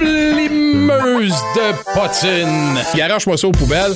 [0.00, 2.78] limeuse de potine.
[2.94, 3.94] Garoche-moi ça aux poubelles.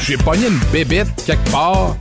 [0.00, 1.96] J'ai pogné une bébête quelque part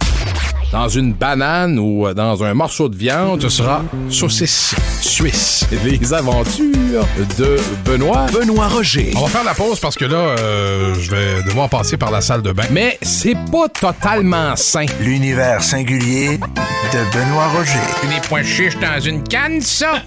[0.71, 5.65] dans une banane ou euh, dans un morceau de viande, ce sera saucisse suisse.
[5.83, 7.05] Les aventures
[7.37, 8.27] de Benoît.
[8.31, 9.13] Benoît Roger.
[9.15, 12.21] On va faire la pause parce que là, euh, je vais devoir passer par la
[12.21, 12.65] salle de bain.
[12.71, 14.85] Mais c'est pas totalement sain.
[15.01, 17.79] L'univers singulier de Benoît Roger.
[18.09, 20.03] Des points chiches dans une canne, ça!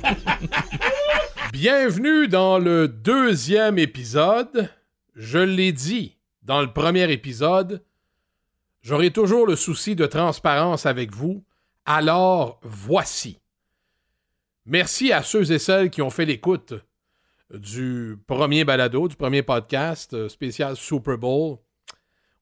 [1.53, 4.71] Bienvenue dans le deuxième épisode.
[5.17, 7.83] Je l'ai dit dans le premier épisode,
[8.83, 11.45] J'aurai toujours le souci de transparence avec vous,
[11.87, 13.39] alors voici.
[14.67, 16.75] Merci à ceux et celles qui ont fait l'écoute
[17.55, 21.59] du premier balado, du premier podcast euh, spécial Super Bowl.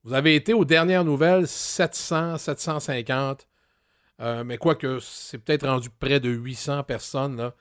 [0.03, 3.47] Vous avez été aux dernières nouvelles 700, 750,
[4.21, 7.51] euh, mais quoique c'est peut-être rendu près de 800 personnes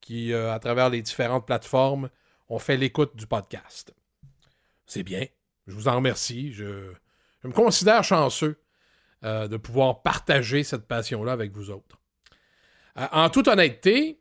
[0.00, 2.08] qui, euh, à travers les différentes plateformes,
[2.48, 3.94] ont fait l'écoute du podcast.
[4.86, 5.24] C'est bien.
[5.68, 6.52] Je vous en remercie.
[6.52, 6.92] Je,
[7.44, 8.58] je me considère chanceux
[9.22, 12.00] euh, de pouvoir partager cette passion-là avec vous autres.
[12.98, 14.18] Euh, en toute honnêteté,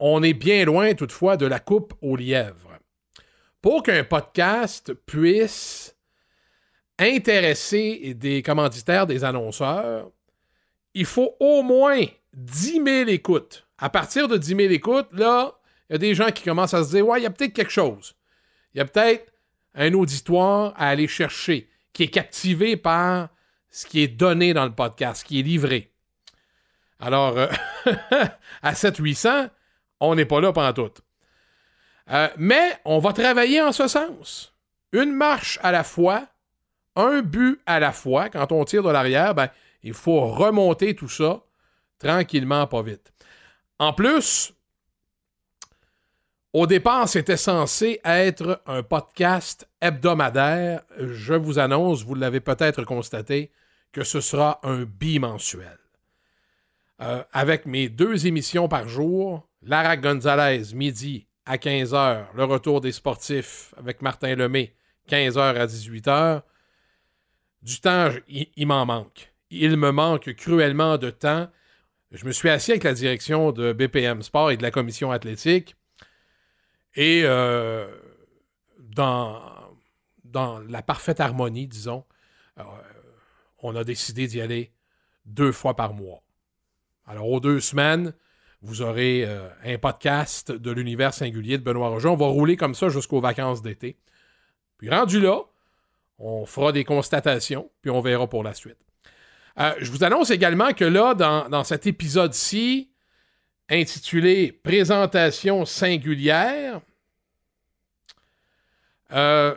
[0.00, 2.78] on est bien loin toutefois de la coupe aux lièvres.
[3.60, 5.96] Pour qu'un podcast puisse
[6.98, 10.10] intéresser des commanditaires, des annonceurs,
[10.94, 12.00] il faut au moins
[12.32, 13.66] 10 000 écoutes.
[13.76, 16.84] À partir de 10 000 écoutes, là, il y a des gens qui commencent à
[16.84, 18.14] se dire Ouais, il y a peut-être quelque chose.
[18.72, 19.30] Il y a peut-être
[19.74, 21.68] un auditoire à aller chercher
[21.98, 23.28] qui est captivé par
[23.70, 25.92] ce qui est donné dans le podcast, ce qui est livré.
[27.00, 27.48] Alors, euh,
[28.62, 29.50] à 7-800,
[29.98, 31.02] on n'est pas là pendant tout.
[32.12, 34.54] Euh, mais on va travailler en ce sens.
[34.92, 36.28] Une marche à la fois,
[36.94, 38.28] un but à la fois.
[38.28, 39.48] Quand on tire de l'arrière, ben,
[39.82, 41.40] il faut remonter tout ça
[41.98, 43.12] tranquillement, pas vite.
[43.80, 44.52] En plus,
[46.54, 50.82] au départ, c'était censé être un podcast hebdomadaire.
[50.98, 53.50] Je vous annonce, vous l'avez peut-être constaté,
[53.92, 55.78] que ce sera un bimensuel.
[57.00, 62.92] Euh, avec mes deux émissions par jour, Lara Gonzalez, midi à 15h, le retour des
[62.92, 64.74] sportifs avec Martin Lemay,
[65.10, 66.42] 15h à 18h.
[67.62, 69.32] Du temps, il m'en manque.
[69.50, 71.48] Il me manque cruellement de temps.
[72.10, 75.76] Je me suis assis avec la direction de BPM Sport et de la commission athlétique
[76.98, 77.86] et euh,
[78.80, 79.40] dans,
[80.68, 82.04] la parfaite harmonie, disons,
[82.58, 82.64] euh,
[83.62, 84.72] on a décidé d'y aller
[85.24, 86.24] deux fois par mois.
[87.06, 88.14] Alors, aux deux semaines,
[88.62, 92.08] vous aurez euh, un podcast de l'univers singulier de Benoît Roger.
[92.08, 93.96] On va rouler comme ça jusqu'aux vacances d'été.
[94.78, 95.42] Puis rendu là,
[96.18, 98.78] on fera des constatations, puis on verra pour la suite.
[99.56, 102.90] je vous annonce également que là, dans, dans cet épisode-ci,
[103.70, 106.80] intitulé Présentation singulière,
[109.12, 109.54] euh,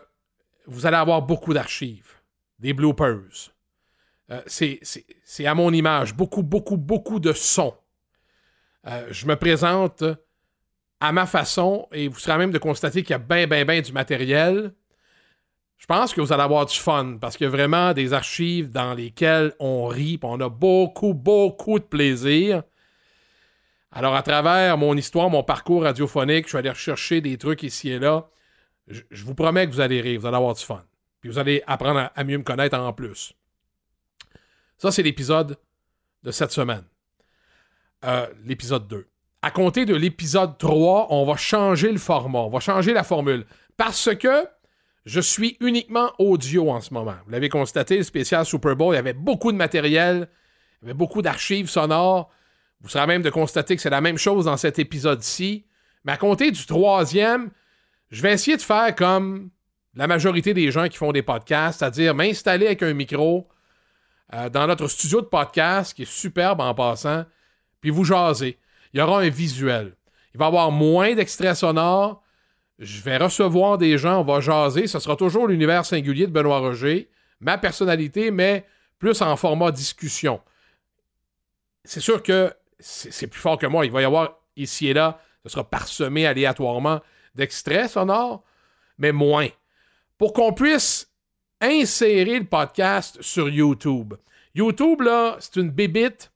[0.66, 2.14] vous allez avoir beaucoup d'archives,
[2.60, 3.52] des bloopers.
[4.32, 7.76] Euh, c'est à mon image, beaucoup, beaucoup, beaucoup de sons.
[8.88, 10.04] Euh, je me présente
[11.00, 13.82] à ma façon et vous serez même de constater qu'il y a bien, bien, bien
[13.82, 14.74] du matériel.
[15.78, 18.70] Je pense que vous allez avoir du fun parce qu'il y a vraiment des archives
[18.70, 22.64] dans lesquelles on rit, on a beaucoup, beaucoup de plaisir.
[23.91, 27.90] Alors, à travers mon histoire, mon parcours radiophonique, je suis allé rechercher des trucs ici
[27.90, 28.29] et là
[28.88, 30.84] je, vous promets que vous allez rire, vous allez avoir du fun.
[31.19, 33.34] Puis vous allez apprendre à, mieux me connaître en plus.
[34.78, 35.57] Ça, c'est l'épisode
[36.24, 36.84] de cette semaine.
[38.03, 39.07] Euh, l'épisode 2.
[39.44, 43.46] À compter de l'épisode 3, on va changer le format, on va changer la formule.
[43.78, 44.47] Parce que
[45.06, 47.16] je suis uniquement audio en ce moment.
[47.25, 50.29] Vous l'avez constaté, le spécial Super Bowl, il y avait beaucoup de matériel,
[50.81, 52.31] il y avait beaucoup d'archives sonores.
[52.81, 55.66] Vous serez même de constater que c'est la même chose dans cet épisode-ci.
[56.03, 57.52] Mais à compter du troisième,
[58.09, 59.52] je vais essayer de faire comme
[59.94, 63.47] la majorité des gens qui font des podcasts, c'est-à-dire m'installer avec un micro
[64.34, 67.25] euh, dans notre studio de podcast, qui est superbe en passant,
[67.81, 68.58] puis vous jaser.
[68.94, 69.96] Il y aura un visuel.
[70.34, 72.22] Il va y avoir moins d'extraits sonores.
[72.79, 74.88] Je vais recevoir des gens, on va jaser.
[74.88, 77.09] Ce sera toujours l'univers singulier de Benoît Roger,
[77.40, 78.66] ma personnalité, mais
[78.97, 80.41] plus en format discussion.
[81.84, 83.86] C'est sûr que c'est plus fort que moi.
[83.86, 87.00] Il va y avoir ici et là, ce sera parsemé aléatoirement
[87.36, 88.44] d'extraits sonores,
[88.98, 89.48] mais moins.
[90.18, 91.12] Pour qu'on puisse
[91.62, 94.16] insérer le podcast sur YouTube.
[94.56, 96.32] YouTube, là, c'est une bébite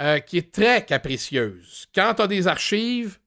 [0.00, 1.86] euh, qui est très capricieuse.
[1.94, 3.18] Quand tu as des archives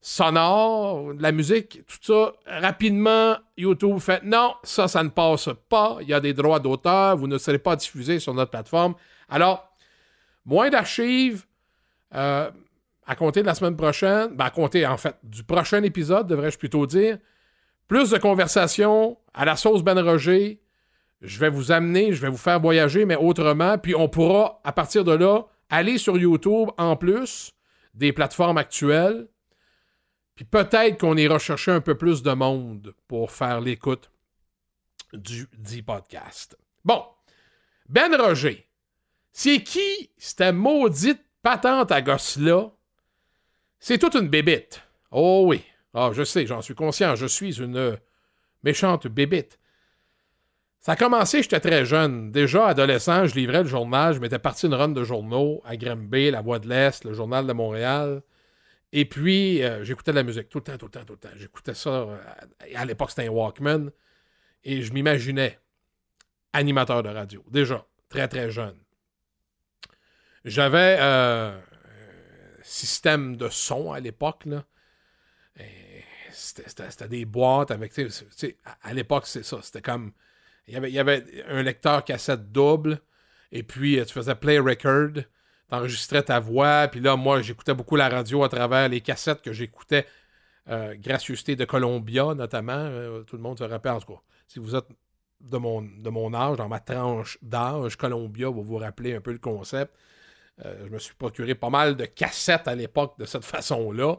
[0.00, 5.98] sonores, de la musique, tout ça, rapidement, YouTube fait non, ça, ça ne passe pas.
[6.02, 8.94] Il y a des droits d'auteur, vous ne serez pas diffusé sur notre plateforme.
[9.28, 9.66] Alors,
[10.44, 11.46] moins d'archives,
[12.14, 12.50] euh,
[13.06, 16.58] à compter de la semaine prochaine, ben à compter en fait du prochain épisode, devrais-je
[16.58, 17.18] plutôt dire,
[17.88, 20.60] plus de conversations à la sauce Ben Roger.
[21.20, 23.78] Je vais vous amener, je vais vous faire voyager, mais autrement.
[23.78, 27.52] Puis on pourra, à partir de là, aller sur YouTube en plus
[27.94, 29.28] des plateformes actuelles.
[30.34, 34.10] Puis peut-être qu'on ira chercher un peu plus de monde pour faire l'écoute
[35.12, 36.58] du dit podcast.
[36.84, 37.04] Bon,
[37.88, 38.68] Ben Roger,
[39.32, 42.70] c'est qui cette maudite patente à gosse-là?
[43.78, 44.82] C'est toute une bébite.
[45.12, 45.62] Oh oui.
[45.92, 47.14] Ah, je sais, j'en suis conscient.
[47.14, 47.98] Je suis une
[48.64, 49.60] méchante bébite.
[50.80, 52.32] Ça a commencé, j'étais très jeune.
[52.32, 54.14] Déjà, adolescent, je livrais le journal.
[54.14, 57.46] Je m'étais parti une run de journaux à Grimby, La Voix de l'Est, le Journal
[57.46, 58.22] de Montréal.
[58.92, 61.18] Et puis, euh, j'écoutais de la musique tout le temps, tout le temps, tout le
[61.18, 61.34] temps.
[61.36, 61.90] J'écoutais ça.
[61.90, 62.18] euh,
[62.74, 63.90] à l'époque, c'était un Walkman.
[64.62, 65.58] Et je m'imaginais
[66.52, 67.44] animateur de radio.
[67.50, 68.76] Déjà, très, très jeune.
[70.44, 74.64] J'avais euh, un système de son à l'époque, là.
[76.34, 77.92] C'était des boîtes avec.
[78.82, 79.58] à, l'époque, c'est ça.
[79.62, 80.12] C'était comme.
[80.66, 83.00] Il y, avait, il y avait un lecteur cassette double.
[83.52, 85.22] Et puis, euh, tu faisais play record.
[85.68, 86.88] T'enregistrais ta voix.
[86.88, 90.06] Puis là, moi, j'écoutais beaucoup la radio à travers les cassettes que j'écoutais.
[90.68, 92.72] Euh, Gracieuseté de Columbia, notamment.
[92.72, 93.92] Euh, tout le monde se rappelle.
[93.92, 94.88] En tout cas, si vous êtes
[95.40, 99.32] de mon, de mon âge, dans ma tranche d'âge, Columbia va vous rappeler un peu
[99.32, 99.94] le concept.
[100.64, 104.16] Euh, je me suis procuré pas mal de cassettes à l'époque de cette façon-là.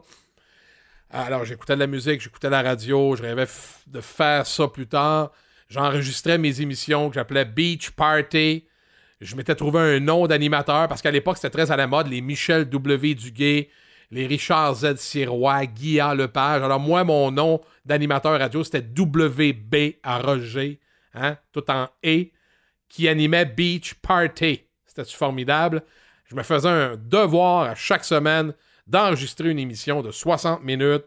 [1.10, 3.46] Alors, j'écoutais de la musique, j'écoutais la radio, je rêvais
[3.86, 5.30] de faire ça plus tard.
[5.68, 8.66] J'enregistrais mes émissions que j'appelais Beach Party.
[9.20, 12.20] Je m'étais trouvé un nom d'animateur parce qu'à l'époque, c'était très à la mode, les
[12.20, 13.14] Michel W.
[13.14, 13.70] Duguay,
[14.10, 14.96] les Richard Z.
[14.96, 16.14] Sirois, Guy A.
[16.14, 16.62] Lepage.
[16.62, 20.80] Alors, moi, mon nom d'animateur radio, c'était WB à Roger,
[21.14, 22.26] hein, tout en E,
[22.88, 24.64] qui animait Beach Party.
[24.86, 25.82] C'était formidable?
[26.26, 28.52] Je me faisais un devoir à chaque semaine
[28.86, 31.06] d'enregistrer une émission de 60 minutes.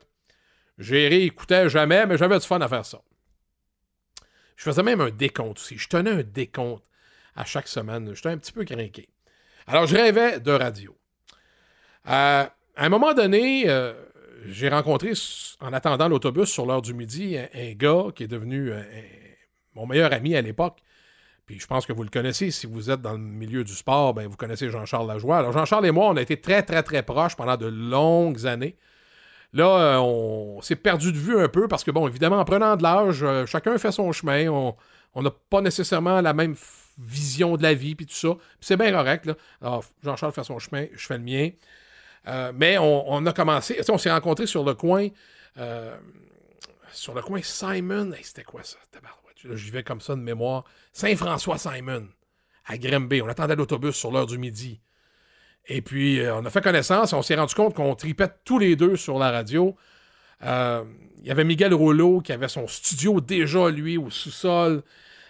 [0.77, 3.01] J'ai réécoutais jamais, mais j'avais du fun à faire ça.
[4.55, 5.77] Je faisais même un décompte aussi.
[5.77, 6.83] Je tenais un décompte
[7.35, 8.13] à chaque semaine.
[8.13, 9.09] J'étais un petit peu craqué.
[9.67, 10.97] Alors, je rêvais de radio.
[12.07, 12.45] Euh,
[12.75, 13.93] à un moment donné, euh,
[14.45, 15.13] j'ai rencontré,
[15.59, 18.81] en attendant l'autobus sur l'heure du midi, un, gars qui est devenu euh,
[19.75, 20.79] mon meilleur ami à l'époque.
[21.49, 22.51] Puis je pense que vous le connaissez.
[22.51, 25.39] Si vous êtes dans le milieu du sport, ben vous connaissez Jean-Charles Lajoie.
[25.39, 28.75] Alors, Jean-Charles et moi, on a été très, très, très proches pendant de longues années.
[29.53, 32.75] Là, euh, on s'est perdu de vue un peu parce que, bon, évidemment, en prenant
[32.75, 34.47] de l'âge, euh, chacun fait son chemin.
[34.47, 36.55] On n'a pas nécessairement la même
[36.99, 38.35] vision de la vie, puis tout ça.
[38.61, 39.25] C'est bien correct.
[39.25, 39.33] Là.
[39.59, 41.49] Alors, Jean-Charles fait son chemin, je fais le mien.
[42.27, 45.07] Euh, mais on, a commencé, on s'est rencontrés sur le coin,
[46.91, 48.11] sur le coin Simon.
[48.21, 48.77] C'était quoi ça?
[49.53, 50.65] J'y vais comme ça de mémoire.
[50.93, 52.07] Saint-François Simon,
[52.65, 53.21] à Grimby.
[53.21, 54.81] On attendait l'autobus sur l'heure du midi.
[55.67, 57.13] Et puis, euh, on a fait connaissance.
[57.13, 59.75] On s'est rendu compte qu'on tripait tous les deux sur la radio.
[60.43, 60.83] Euh,
[61.21, 64.83] Il y avait Miguel Rouleau qui avait son studio déjà, lui, au sous-sol.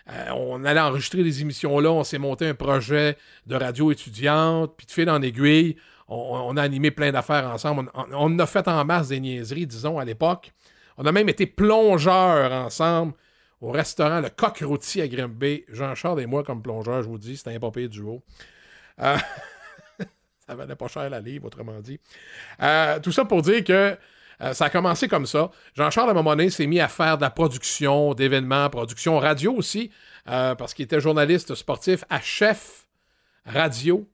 [0.09, 1.91] Euh, on allait enregistrer des émissions là.
[1.91, 4.73] On s'est monté un projet de radio étudiante.
[4.77, 5.75] Puis de fil en aiguille,
[6.07, 7.91] on, a animé plein d'affaires ensemble.
[7.94, 10.51] On a fait en masse des niaiseries, disons, à l'époque.
[10.97, 13.13] On a même été plongeurs ensemble
[13.61, 15.65] au restaurant Le Coq Rôti à Grimby.
[15.69, 18.23] Jean-Charles et moi, comme plongeurs, je vous dis, c'était un pas pire duo.
[19.01, 19.17] Euh,
[20.47, 22.00] ça valait pas cher la livre, autrement dit.
[22.61, 23.97] Euh, tout ça pour dire que
[24.41, 25.51] euh, ça a commencé comme ça.
[25.75, 29.54] Jean-Charles, à un moment donné, s'est mis à faire de la production d'événements, production radio
[29.54, 29.92] aussi,
[30.25, 32.87] parce qu'il était journaliste sportif à chef
[33.45, 34.07] radio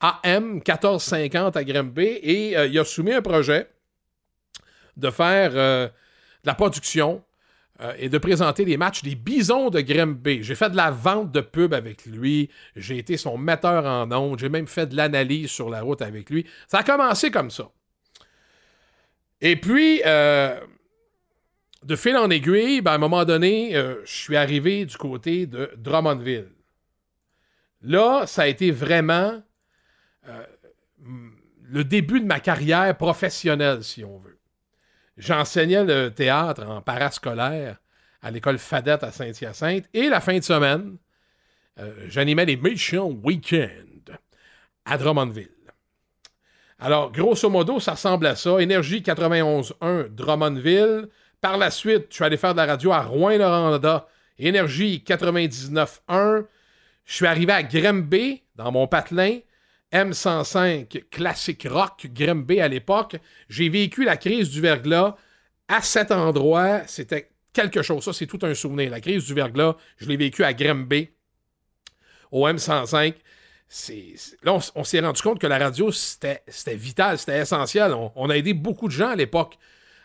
[0.00, 3.68] AM 1450 à Grimby et il a soumis un projet
[4.96, 5.90] de faire de
[6.44, 7.24] la production
[7.80, 10.42] euh, et de présenter les matchs des Bisons de Grimby.
[10.42, 14.38] J'ai fait de la vente de pub avec lui, j'ai été son metteur en ondes,
[14.38, 16.44] j'ai même fait de l'analyse sur la route avec lui.
[16.66, 17.70] Ça a commencé comme ça.
[19.40, 20.58] Et puis, euh,
[21.84, 25.46] de fil en aiguille, ben, à un moment donné, euh, je suis arrivé du côté
[25.46, 26.50] de Drummondville.
[27.82, 29.40] Là, ça a été vraiment
[31.70, 34.37] le début de ma carrière professionnelle, si on veut.
[35.18, 37.78] J'enseignais le théâtre en parascolaire
[38.22, 40.96] à l'école Fadette à Saint-Hyacinthe et la fin de semaine,
[41.80, 44.16] euh, j'animais les Mission Weekend
[44.84, 45.48] à Drummondville.
[46.78, 48.60] Alors, grosso modo, ça ressemble à ça.
[48.60, 51.08] Énergie 91.1 Drummondville.
[51.40, 54.06] Par la suite, je suis allé faire de la radio à Rouen-Noranda.
[54.38, 56.44] Énergie 99.1.
[57.04, 59.38] Je suis arrivé à Grimby, dans mon patelin.
[59.92, 63.16] M105 Classic Rock Grimby à l'époque.
[63.48, 65.16] J'ai vécu la crise du verglas
[65.68, 66.82] à cet endroit.
[66.86, 68.04] C'était quelque chose.
[68.04, 68.90] Ça, c'est tout un souvenir.
[68.90, 71.10] La crise du verglas, je l'ai vécu à Grimby,
[72.30, 73.14] au M105.
[73.68, 76.42] c'est, là, on, s'est rendu compte que la radio, c'était,
[76.74, 77.94] vital, c'était essentiel.
[78.14, 79.58] On, a aidé beaucoup de gens à l'époque.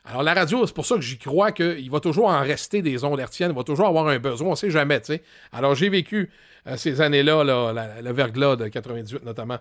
[0.05, 3.05] Alors, la radio, c'est pour ça que j'y crois qu'il va toujours en rester des
[3.05, 5.17] ondes hertziennes, il va toujours avoir un besoin, on ne sait jamais, tu.
[5.53, 6.29] Alors, j'ai vécu
[6.77, 9.57] ces années-là, là, le verglas de 98 notamment,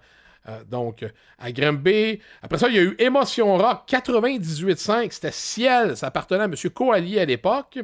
[0.49, 2.21] euh, donc, euh, à Granby.
[2.42, 6.54] Après ça, il y a eu Émotion Rock 98.5, c'était Ciel, ça appartenait à M.
[6.75, 7.78] Coallier à l'époque.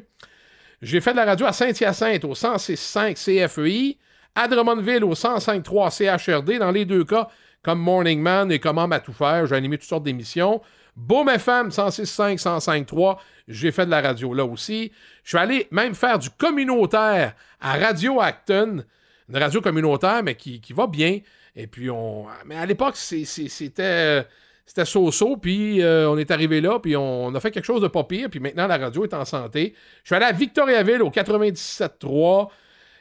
[0.82, 3.98] J'ai fait de la radio à Saint-Hyacinthe au 106.5 CFEI,
[4.34, 7.28] à Drummondville au 105.3 CHRD, dans les deux cas,
[7.62, 9.46] comme Morning Man et Comment à tout faire.
[9.46, 10.60] J'ai animé toutes sortes d'émissions.
[10.96, 14.90] Boom FM 106.5, 105.3, j'ai fait de la radio là aussi.
[15.22, 18.82] Je suis allé même faire du communautaire à Radio Acton,
[19.28, 21.20] une radio communautaire, mais qui, qui va bien.
[21.54, 22.26] Et puis, on.
[22.46, 24.26] Mais à l'époque, c'était.
[24.68, 27.80] C'était so-so, puis euh, on est arrivé là, puis on, on a fait quelque chose
[27.80, 29.74] de pas pire, puis maintenant la radio est en santé.
[30.04, 32.50] Je suis allé à Victoriaville au 97.3,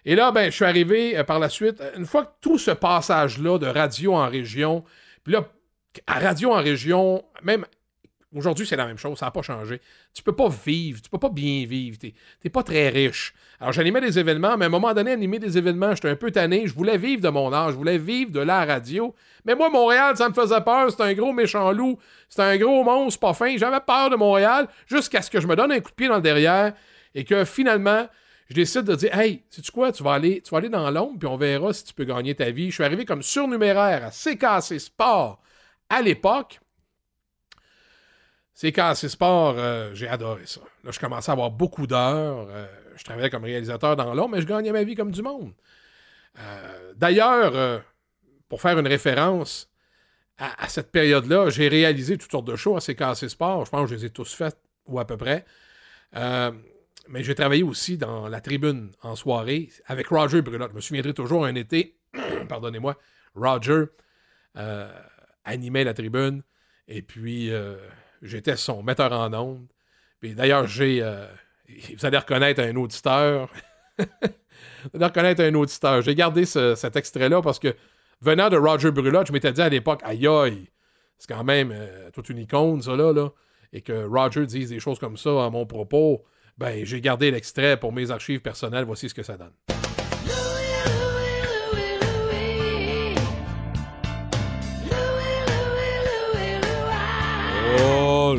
[0.05, 2.57] et là, ben, je suis arrivé euh, par la suite, euh, une fois que tout
[2.57, 4.85] ce passage-là de radio en région,
[5.25, 5.43] puis là,
[6.07, 7.65] à radio en région, même
[8.35, 9.81] aujourd'hui, c'est la même chose, ça n'a pas changé.
[10.13, 13.33] Tu peux pas vivre, tu peux pas bien vivre, t'es t'es pas très riche.
[13.59, 16.31] Alors, j'animais des événements, mais à un moment donné, animer des événements, j'étais un peu
[16.31, 19.15] tanné, je voulais vivre de mon âge, je voulais vivre de la radio.
[19.45, 21.97] Mais moi, Montréal, ça me faisait peur, c'était un gros méchant loup,
[22.29, 25.55] c'était un gros monstre pas fin, j'avais peur de Montréal, jusqu'à ce que je me
[25.55, 26.73] donne un coup de pied dans le derrière,
[27.15, 28.07] et que finalement,
[28.49, 31.19] je décide de dire Hey, sais-tu quoi, tu vas aller, tu vas aller dans l'ombre,
[31.19, 32.69] puis on verra si tu peux gagner ta vie.
[32.69, 35.41] Je suis arrivé comme surnuméraire à CKC Sport
[35.89, 36.59] à l'époque.
[38.59, 40.61] CKC Sport, euh, j'ai adoré ça.
[40.83, 42.47] Là, je commençais à avoir beaucoup d'heures.
[42.49, 45.53] euh, je travaillais comme réalisateur dans l'ombre, mais je gagnais ma vie comme du monde.
[46.39, 47.83] Euh, D'ailleurs,
[48.49, 49.69] pour faire une référence
[50.39, 53.65] à, cette période-là, j'ai réalisé toutes sortes de shows à CKC Sport.
[53.65, 55.45] Je pense que je les ai tous faits, ou à peu près.
[56.13, 60.71] Mais j'ai travaillé aussi dans la tribune en soirée avec Roger Brulotte.
[60.71, 61.95] Je me souviendrai toujours un été,
[62.49, 62.97] pardonnez-moi,
[63.35, 63.85] Roger
[65.45, 66.41] animait la tribune
[66.87, 67.51] et puis
[68.21, 69.67] j'étais son metteur en ondes.
[70.19, 71.01] Puis d'ailleurs, j'ai.
[71.01, 71.25] euh,
[71.97, 73.49] vous allez reconnaître un auditeur.
[73.99, 74.05] vous
[74.95, 76.01] allez reconnaître un auditeur.
[76.01, 77.75] J'ai gardé ce- cet extrait-là parce que
[78.21, 80.69] venant de Roger Brulotte, je m'étais dit à l'époque, aïe aïe,
[81.17, 83.29] c'est quand même euh, toute une icône, ça là, là.
[83.73, 86.23] Et que Roger dise des choses comme ça à mon propos,
[86.57, 88.85] ben j'ai gardé l'extrait pour mes archives personnelles.
[88.85, 89.76] Voici ce que ça donne.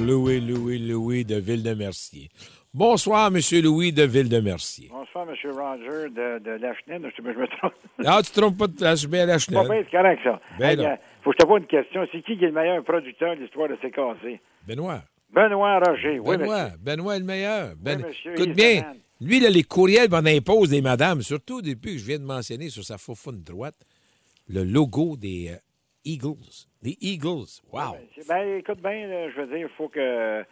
[0.07, 2.28] Louis, Louis, Louis de Ville-de-Mercier.
[2.73, 4.88] Bonsoir, Monsieur Louis de Ville-de-Mercier.
[4.90, 5.35] Bonsoir, M.
[5.50, 7.00] Roger de, de Lachenay.
[7.17, 7.73] Je, je me trompe.
[8.05, 9.69] Ah, tu te trompes pas de place, bien la Pas chenelle.
[9.69, 10.40] bien, c'est correct, ça.
[10.59, 10.85] Ben Hey, non.
[10.85, 12.07] euh, faut que je te pose une question.
[12.12, 14.40] C'est qui qui est le meilleur producteur de l'histoire de CKC?
[14.67, 15.02] Benoît.
[15.33, 16.19] Benoît Roger.
[16.21, 16.64] Oui, Benoît.
[16.64, 16.78] monsieur.
[16.81, 17.73] Benoît est le meilleur.
[17.81, 21.99] Ben- monsieur, Écoute bien, lui, là, les courriels m'en imposent des madames, surtout depuis que
[21.99, 23.75] je viens de mentionner sur sa faufoune droite
[24.49, 25.57] le logo des euh,
[26.05, 26.68] Eagles.
[26.82, 27.47] Des Eagles.
[27.73, 27.97] Wow.
[28.14, 30.42] C'est- Ben, écoute bien, je veux dire, il faut que.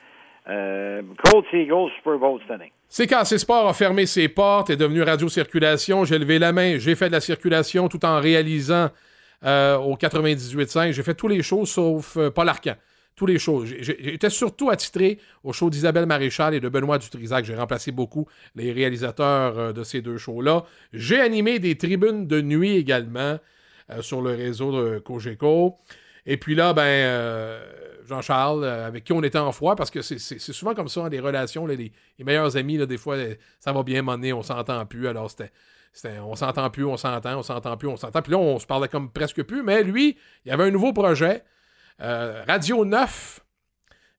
[0.49, 2.73] Euh, Colts Eagles Super Bowl cette année.
[2.89, 6.05] CKC Sport a fermé ses portes, est devenu Radio Circulation.
[6.05, 8.91] J'ai levé la main, j'ai fait de la circulation tout en réalisant
[9.45, 10.93] euh, au 98.5.
[10.93, 12.75] J'ai fait tous les shows sauf euh, Paul Arcan.
[13.17, 13.65] Tous les shows.
[13.65, 17.45] J'étais surtout attitré au show d'Isabelle Maréchal et de Benoît Dutrisac.
[17.45, 20.63] J'ai remplacé beaucoup les réalisateurs euh, de ces deux shows-là.
[20.93, 23.39] J'ai animé des tribunes de nuit également
[23.91, 25.77] euh, sur le réseau de Cogeco.
[26.27, 27.61] Et puis là, ben, euh,
[28.07, 31.09] Jean-Charles, euh, avec qui on était en froid, parce que c'est- souvent comme ça, hein,
[31.09, 31.77] des relations, les,
[32.19, 35.07] les meilleurs amis, là, des fois, euh, ça va bien, m'emmener, on s'entend plus.
[35.09, 35.51] Alors, c'était.
[36.23, 38.21] On s'entend plus, on s'entend, on s'entend plus, on s'entend.
[38.21, 39.63] Puis là, on se parlait comme presque plus.
[39.63, 41.43] Mais lui, il avait un nouveau projet,
[41.99, 43.41] Radio 9,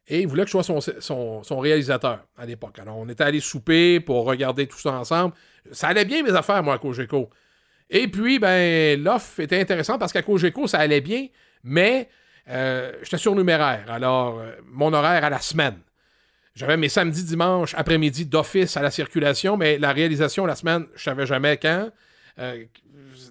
[0.08, 2.80] et il voulait que je sois son, son- son réalisateur à l'époque.
[2.80, 5.34] Alors, on était allé souper pour regarder tout ça ensemble.
[5.72, 7.30] Ça allait bien, mes affaires, moi, à Cogeco.
[7.90, 11.28] Et puis, ben, l'offre était intéressante parce qu'à Cogeco, ça allait bien,
[11.68, 12.10] mais
[12.50, 13.92] euh, j'étais surnuméraire.
[13.92, 15.80] Alors, euh, mon horaire à la semaine.
[16.56, 21.04] J'avais mes samedis, dimanches, après-midi d'office à la circulation, mais la réalisation la semaine, je
[21.04, 21.92] savais jamais quand.
[22.40, 22.64] Euh,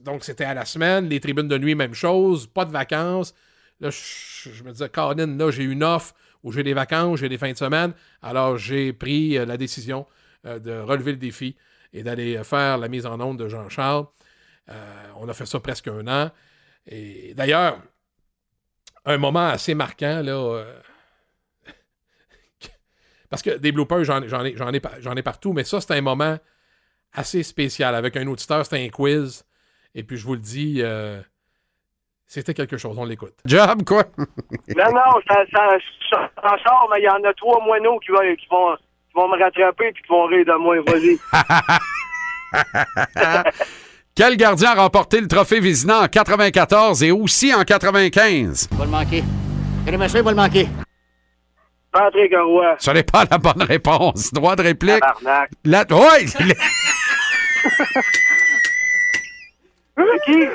[0.05, 1.09] donc, c'était à la semaine.
[1.09, 2.47] Les tribunes de nuit, même chose.
[2.47, 3.35] Pas de vacances.
[3.81, 6.15] Là, je, me disais, Caroline, là, j'ai une offre
[6.45, 7.95] où j'ai des vacances, j'ai des fins de semaine.
[8.23, 10.07] Alors, j'ai pris la décision
[10.45, 11.57] de relever le défi
[11.93, 14.07] et d'aller faire la mise en onde de Jean-Charles.
[15.17, 16.31] On a fait ça presque un an.
[16.87, 17.83] Et d'ailleurs,
[19.07, 20.33] un moment assez marquant, là.
[20.33, 20.75] euh,
[23.31, 25.65] parce que des bloopers, j'en ai- j'en ai, j'en ai, pa- j'en ai partout, mais
[25.65, 26.37] ça, c'était un moment
[27.13, 27.95] assez spécial.
[27.95, 29.45] Avec un auditeur, c'était un quiz.
[29.95, 31.21] Et puis, je vous le dis, euh,
[32.27, 32.99] c'était quelque chose.
[32.99, 33.35] On l'écoute.
[33.47, 34.05] Job, quoi?
[34.77, 35.69] Non, non, ça, ça,
[36.11, 39.13] ça, ça sort, mais il y en a trois moineaux qui, vont, qui, vont, qui
[39.15, 40.77] vont me rattraper puis qui vont rire de moi.
[40.87, 41.17] Vas-y.
[44.17, 48.71] Quel gardien a remporté le trophée Vizina en 94 et aussi en 95?
[48.73, 49.23] Va le manquer.
[49.87, 50.67] Crémaché va le manquer.
[51.93, 52.77] Patrick Roy.
[52.79, 54.33] Ce n'est pas la bonne réponse.
[54.33, 55.01] Droit de réplique.
[55.01, 55.51] Tabarnak.
[55.65, 55.85] La...
[55.91, 56.27] Ouais!
[56.27, 56.45] C'est
[60.25, 60.39] qui?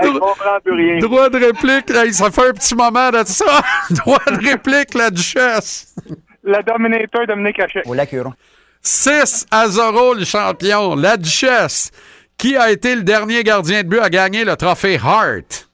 [0.00, 0.98] Hey, je comprends plus rien.
[0.98, 1.90] Droit de réplique.
[1.90, 3.62] Hey, ça fait un petit moment de ça.
[3.90, 5.94] Droit de réplique, la duchesse.
[6.44, 7.86] Le Dominator Dominique Hachette.
[7.86, 8.34] Au lac Huron.
[8.82, 10.94] 6 à 0 le champion.
[10.94, 11.90] La duchesse.
[12.36, 15.70] Qui a été le dernier gardien de but à gagner le trophée Hart?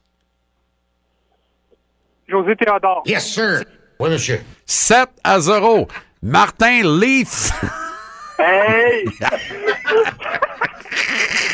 [2.28, 3.02] José Théodore.
[3.06, 3.64] Yes, sir.
[3.98, 4.40] Oui, monsieur.
[4.66, 5.88] 7 à 0.
[6.22, 7.50] Martin Leaf.
[8.38, 9.04] Hey!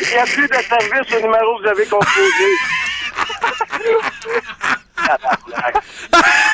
[0.02, 2.48] Il n'y a plus de service au numéro que vous avez composé.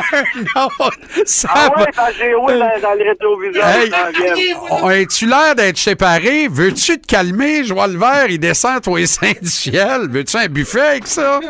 [0.56, 0.68] Non,
[1.26, 3.88] ça ah va- ouais, quand j'ai roué dans, dans le rétroviseur, Hey.
[3.90, 4.56] vient.
[4.82, 6.48] Oh, Es-tu l'air d'être séparé?
[6.48, 7.64] Veux-tu te calmer?
[7.64, 10.08] Je vois le verre, il descend, toi, et saint du ciel.
[10.10, 11.40] Veux-tu un buffet avec ça?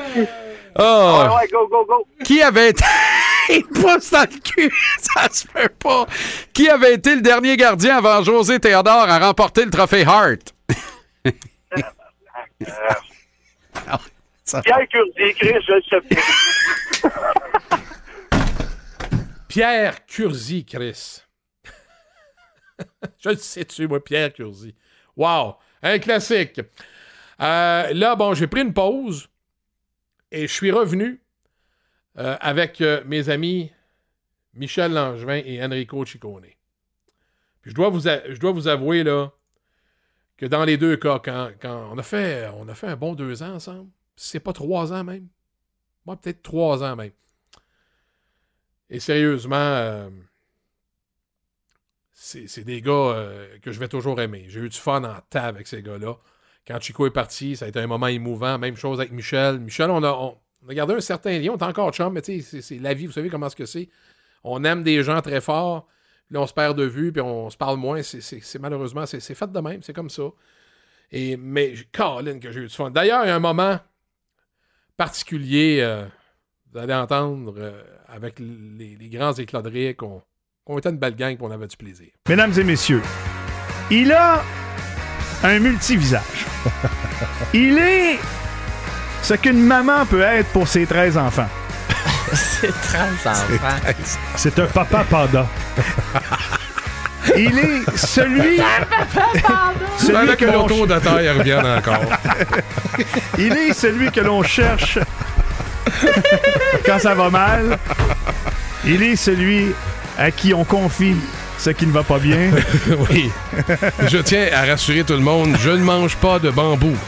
[0.80, 0.82] Oh.
[1.22, 2.06] Ouais, ouais, go, go, go.
[2.24, 2.84] Qui avait été.
[3.48, 4.72] il pousse dans le cul!
[5.00, 6.06] Ça se peut pas!
[6.52, 10.54] Qui avait été le dernier gardien avant José Théodore à remporter le trophée Hart?
[14.44, 16.00] Ça- Pierre Curdi, Chris, je le sais
[17.02, 17.10] pas.
[19.58, 21.22] Pierre Curzi, Chris.
[23.18, 24.72] je le sais-tu, moi, Pierre Curzi.
[25.16, 25.56] Wow!
[25.82, 26.60] Un classique.
[27.40, 29.28] Euh, là, bon, j'ai pris une pause
[30.30, 31.20] et je suis revenu
[32.18, 33.72] euh, avec euh, mes amis
[34.54, 36.46] Michel Langevin et Enrico Ciccone.
[37.60, 39.32] Puis je dois vous, je dois vous avouer, là,
[40.36, 43.16] que dans les deux cas, quand, quand on, a fait, on a fait un bon
[43.16, 45.26] deux ans ensemble, c'est pas trois ans même.
[46.06, 47.10] Moi, peut-être trois ans même.
[48.90, 50.08] Et sérieusement, euh,
[52.12, 54.46] c'est des gars euh, que je vais toujours aimer.
[54.48, 56.16] J'ai eu du fun en tas avec ces gars-là.
[56.66, 58.58] Quand Chico est parti, ça a été un moment émouvant.
[58.58, 59.58] Même chose avec Michel.
[59.60, 60.36] Michel, on a, on,
[60.68, 61.52] a gardé un certain lien.
[61.52, 63.06] On est encore chum, mais c'est- la vie.
[63.06, 63.88] Vous savez comment ce que c'est.
[64.44, 65.86] On aime des gens très forts.
[66.30, 68.02] Là, on se perd de vue, puis on se parle moins.
[68.02, 69.82] C'est- malheureusement, c'est c'est fait de même.
[69.82, 70.24] C'est comme ça.
[71.10, 72.90] Et, mais, Colin, que j'ai eu du fun.
[72.90, 73.78] D'ailleurs, il y a un moment
[74.96, 76.04] particulier, euh,
[76.72, 80.22] vous allez entendre, euh, avec les, les grands éclats de rire qu'on
[80.68, 82.08] qu'on était une belle gang et on avait du plaisir.
[82.28, 83.02] Mesdames et messieurs,
[83.90, 84.42] il a
[85.42, 86.46] un multivisage.
[87.54, 88.18] il est
[89.22, 91.48] ce qu'une maman peut être pour ses 13 enfants.
[92.34, 93.94] C'est 13 enfants.
[94.36, 95.46] C'est un papa panda.
[97.36, 98.58] Il est celui,
[99.98, 102.04] celui que l'on de reviennent encore.
[103.38, 104.98] Il est celui que l'on cherche
[106.86, 107.78] quand ça va mal.
[108.84, 109.72] Il est celui
[110.18, 111.16] à qui on confie
[111.58, 112.50] ce qui ne va pas bien.
[113.10, 113.30] oui.
[114.08, 116.96] Je tiens à rassurer tout le monde, je ne mange pas de bambou.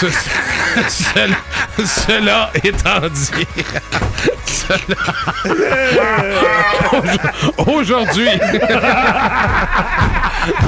[0.00, 0.06] Ce-
[0.90, 1.36] cela,
[1.86, 3.46] cela étant dit,
[4.44, 4.78] cela-
[7.66, 8.28] aujourd'hui,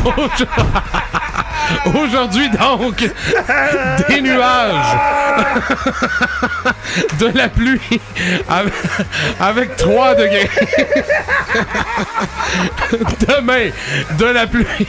[0.04, 0.46] aujourd'hui
[2.58, 2.96] donc,
[4.08, 4.96] des nuages,
[7.18, 7.80] de la pluie
[8.48, 8.72] avec,
[9.40, 10.50] avec 3 degrés.
[13.28, 13.70] Demain,
[14.18, 14.86] de la pluie.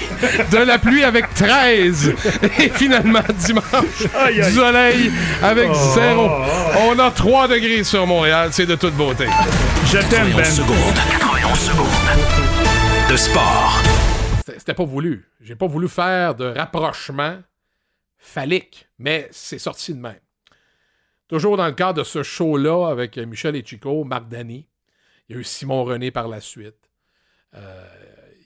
[0.51, 2.13] De la pluie avec 13.
[2.59, 3.63] Et finalement, dimanche,
[4.17, 4.49] Aïe, aïe.
[4.49, 5.11] du soleil
[5.43, 5.91] avec Oh.
[5.95, 6.31] 0.
[6.89, 8.49] On a 3 degrés sur Montréal.
[8.51, 9.27] C'est de toute beauté.
[9.85, 10.45] Je t'aime, Ben.
[10.45, 10.75] secondes.
[11.19, 11.87] 91 secondes.
[13.09, 13.79] De sport.
[14.49, 15.25] C'était c'était pas voulu.
[15.41, 17.41] J'ai pas voulu faire de rapprochement
[18.17, 20.19] phallique, mais c'est sorti de même.
[21.27, 24.67] Toujours dans le cadre de ce show-là avec Michel et Chico, Marc Dany.
[25.27, 26.89] Il y a eu Simon René par la suite.
[27.53, 27.87] Euh,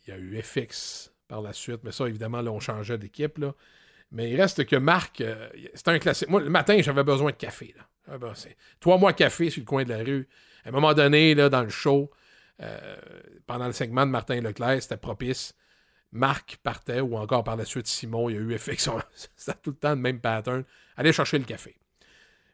[0.06, 3.38] il y a eu FX par la suite, mais ça, évidemment, là, on changeait d'équipe.
[3.38, 3.54] là.
[4.12, 6.30] Mais il reste que Marc, euh, c'est un classique.
[6.30, 7.74] Moi, le matin, j'avais besoin de café.
[7.78, 7.84] Là.
[8.12, 8.34] Ah ben,
[8.80, 10.28] trois mois café sur le coin de la rue.
[10.66, 12.12] À un moment donné, là, dans le show,
[12.62, 12.98] euh,
[13.48, 15.56] pendant le segment de Martin Leclerc, c'était propice.
[16.13, 18.89] Marc partait, ou encore par la suite Simon, il y a eu FX.
[19.36, 20.63] C'était tout le temps le même pattern.
[20.95, 21.76] Allez chercher le café.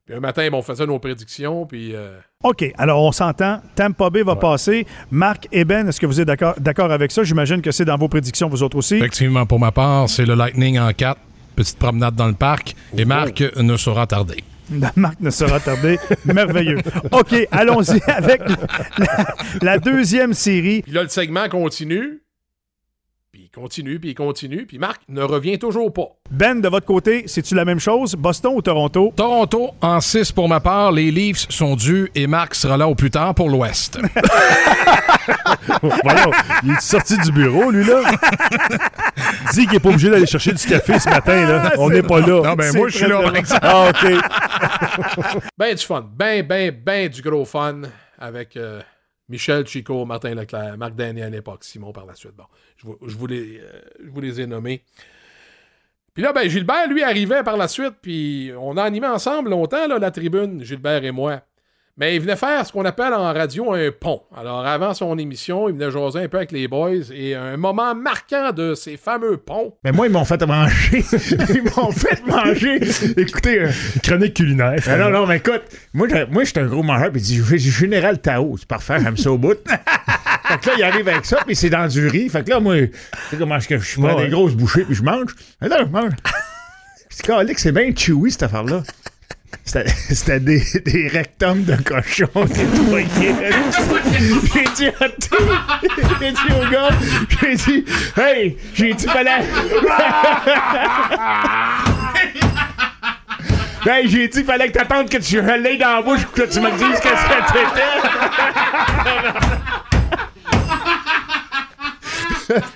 [0.06, 3.62] Puis un matin, bon, on faisait nos prédictions, puis euh, OK, alors on s'entend.
[3.76, 4.88] Tampa Bay va passer.
[5.12, 7.24] Marc et Ben, est-ce que vous êtes d'accord d'accord avec ça?
[7.24, 8.96] J'imagine que c'est dans vos prédictions, vous autres aussi.
[8.96, 11.20] Effectivement, pour ma part, c'est le Lightning en 4.
[11.56, 12.76] Petite promenade dans le parc.
[12.98, 14.44] Et Marc ne sera tardé.
[14.96, 16.00] Marc ne sera tardé.
[16.26, 16.80] Merveilleux.
[17.12, 18.56] OK, allons-y avec la,
[18.98, 20.82] la- la deuxième série.
[20.82, 22.22] Puis là, le segment continue.
[23.52, 26.10] Il continue, puis il continue, puis Marc ne revient toujours pas.
[26.30, 28.14] Ben, de votre côté, c'est-tu la même chose?
[28.14, 29.12] Boston ou Toronto?
[29.16, 30.92] Toronto en 6 pour ma part.
[30.92, 33.98] Les Leafs sont dus et Marc sera là au plus tard pour l'Ouest.
[35.82, 36.32] Voyons,
[36.64, 38.04] il est sorti du bureau, lui, là?
[39.54, 41.74] Dis qu'il n'est pas obligé d'aller chercher du café ce matin, là.
[41.80, 42.42] On n'est pas là.
[42.44, 43.62] Non, ben, moi, je suis là, par exemple.
[43.64, 45.42] Ah, OK.
[45.58, 47.82] Ben du fun, ben, ben, ben du gros fun
[48.20, 48.82] avec euh,
[49.30, 52.36] Michel, Chico, Martin Leclerc, Marc Daniel à l'époque, Simon par la suite.
[52.36, 52.46] Bon,
[52.82, 54.84] je vous, je vous les, euh, je vous les ai nommés.
[56.14, 59.88] Puis là, ben, Gilbert, lui, arrivait par la suite, puis on a animé ensemble longtemps,
[59.88, 61.42] là, la tribune, Gilbert et moi.
[61.98, 64.22] Mais il venait faire ce qu'on appelle en radio un pont.
[64.36, 67.94] Alors, avant son émission, il venait jaser un peu avec les boys, et un moment
[67.94, 71.04] marquant de ces fameux ponts, Mais moi, ils m'ont fait manger.
[71.50, 72.80] ils m'ont fait manger.
[73.18, 73.70] Écoutez, euh,
[74.02, 74.80] Chronique culinaire.
[74.98, 75.64] non, non, mais écoute,
[75.94, 78.68] moi, je- moi, j'étais un gros mangeur, puis il dit, j'ai du général Tao, c'est
[78.68, 79.58] parfait, j'aime ça au bout.
[80.50, 82.30] fait que là, il arrive avec ça, puis c'est dans du riz.
[82.30, 82.92] Fait que là, moi, tu
[83.32, 84.26] sais comment que je prends Ouais.
[84.26, 85.36] des grosses bouchées, puis je mange.
[85.64, 86.12] Et là, je mange.
[87.10, 88.84] C'est calique, c'est bien chewy, cette affaire-là.
[89.66, 93.36] C'était c'était des, des rectums de cochon nettoyés.
[94.54, 95.36] J'ai dit, à tout-
[96.20, 96.90] j'ai dit au gars,
[97.42, 97.86] j'ai dit,
[98.18, 99.44] hey, j'ai dit, fallait.
[103.88, 106.50] hey, j'ai dit, fallait que t'attendes que tu je l'aie dans la bouche pour que
[106.52, 107.86] tu me dises qu'est-ce que t'étais.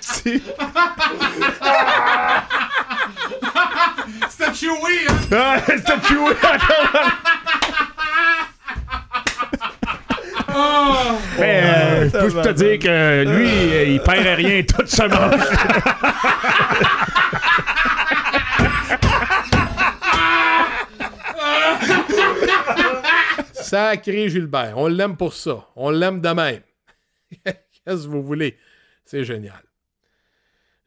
[0.00, 0.40] C'était
[4.54, 5.16] chewy, hein?
[5.32, 6.34] Ah, c'était chewy.
[11.38, 15.40] Mais euh, je peux te dire que lui, euh, il perd rien, tout se mange.
[23.52, 24.74] Sacré Gilbert.
[24.76, 25.66] On l'aime pour ça.
[25.74, 26.60] On l'aime de même.
[27.44, 28.56] Qu'est-ce que vous voulez?
[29.04, 29.62] C'est génial.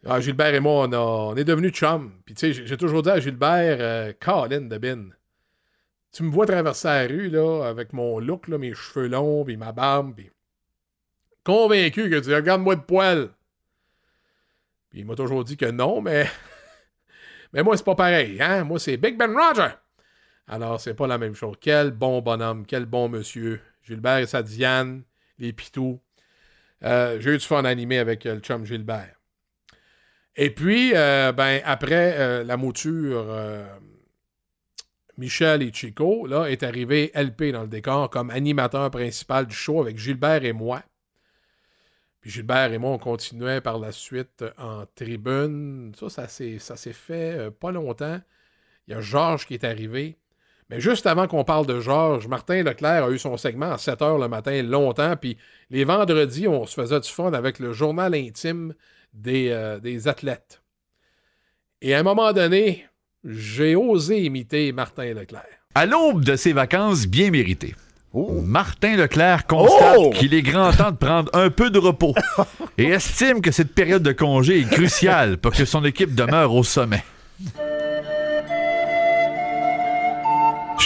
[0.05, 2.21] Ah, Gilbert et moi, on, est devenus chums.
[2.25, 5.09] Puis tu sais, j'ai- toujours dit à Gilbert, euh, Colin de Bin,
[6.11, 9.71] tu me vois traverser la rue, là, avec mon look, mes cheveux longs, puis ma
[9.71, 10.31] barbe, puis
[11.43, 13.29] convaincu que tu regardes-moi de poil.
[14.89, 16.27] Puis il m'a toujours dit que non, mais...
[17.53, 18.63] mais moi, c'est pas pareil, hein?
[18.63, 19.73] Moi, c'est Big Ben Roger.
[20.47, 21.55] Alors, c'est pas la même chose.
[21.59, 23.59] Quel bon bonhomme, quel bon monsieur.
[23.83, 25.03] Gilbert et sa Diane,
[25.37, 25.99] les pitous.
[26.83, 29.15] Euh, J'ai eu du fun animé avec euh, le chum Gilbert.
[30.35, 33.25] Et puis, euh, ben, après la mouture,
[35.17, 39.81] Michel et Chico, là, est arrivé LP dans le décor comme animateur principal du show
[39.81, 40.83] avec Gilbert et moi.
[42.21, 45.91] Puis Gilbert et moi, on continuait par la suite en tribune.
[45.97, 48.21] Ça, ça s'est fait pas longtemps.
[48.87, 50.19] Il y a Georges qui est arrivé.
[50.69, 53.99] Mais juste avant qu'on parle de Georges, Martin Leclerc a eu son segment à 7
[53.99, 55.15] h le matin longtemps.
[55.15, 55.37] Puis
[55.69, 58.73] les vendredis, on se faisait du fun avec le journal intime
[59.13, 60.61] des, euh, des athlètes.
[61.81, 62.85] Et à un moment donné,
[63.23, 65.45] j'ai osé imiter Martin Leclerc.
[65.75, 67.75] À l'aube de ses vacances bien méritées,
[68.13, 70.09] Martin Leclerc constate Oh!
[70.09, 72.15] qu'il est grand temps de prendre un peu de repos
[72.77, 76.63] et estime que cette période de congé est cruciale pour que son équipe demeure au
[76.63, 77.03] sommet.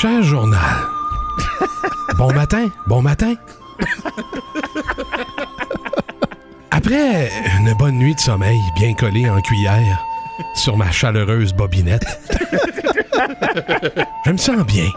[0.01, 0.59] Cher journal.
[2.17, 3.35] Bon matin, bon matin.
[6.71, 10.03] Après une bonne nuit de sommeil bien collée en cuillère
[10.55, 12.03] sur ma chaleureuse bobinette,
[14.25, 14.89] je me sens bien.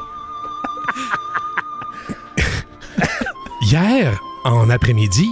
[3.60, 5.28] Hier, en après-midi,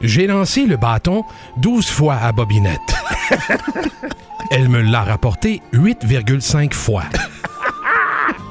[0.00, 1.24] j'ai lancé le bâton
[1.58, 2.80] 12 fois à bobinette.
[4.50, 7.04] Elle me l'a rapporté 8,5 fois.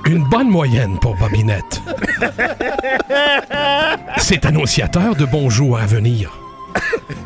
[0.10, 1.84] Une bonne moyenne pour Bobinette.
[4.18, 6.32] C'est annonciateur de bons jours à venir.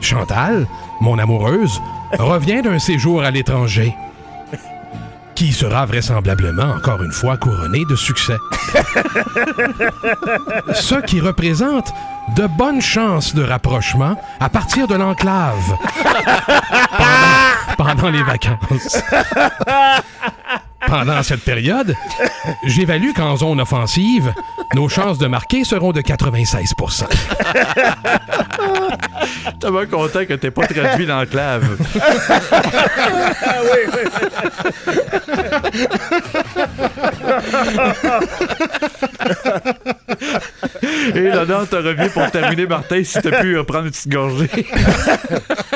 [0.02, 0.68] Chantal,
[1.00, 1.82] mon amoureuse,
[2.20, 3.96] revient d'un séjour à l'étranger.
[5.34, 8.36] Qui sera vraisemblablement encore une fois couronné de succès.
[10.74, 11.94] Ce qui représente
[12.36, 15.78] de bonnes chances de rapprochement à partir de l'enclave
[17.78, 19.02] pendant les vacances.
[20.94, 21.96] Pendant cette période,
[22.68, 24.32] j'évalue qu'en zone offensive,
[24.76, 27.06] nos chances de marquer seront de 96%
[29.60, 31.78] Tellement content que t'aies pas traduit l'enclave.
[41.16, 44.50] Et là-dedans, te revient pour terminer, Martin, si t'as pu euh, prendre une petite gorgée.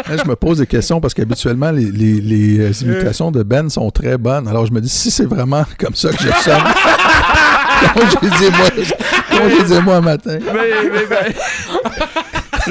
[0.09, 3.69] Là, je me pose des questions parce qu'habituellement, les, les- les, euh, imitations de Ben
[3.69, 4.47] sont très bonnes.
[4.47, 6.63] Alors, je me dis, si c'est vraiment comme ça que je sonne,
[7.93, 8.67] comme je disais moi,
[9.29, 10.37] comme je disais moi un matin.
[10.41, 11.35] Mais, mais, mais-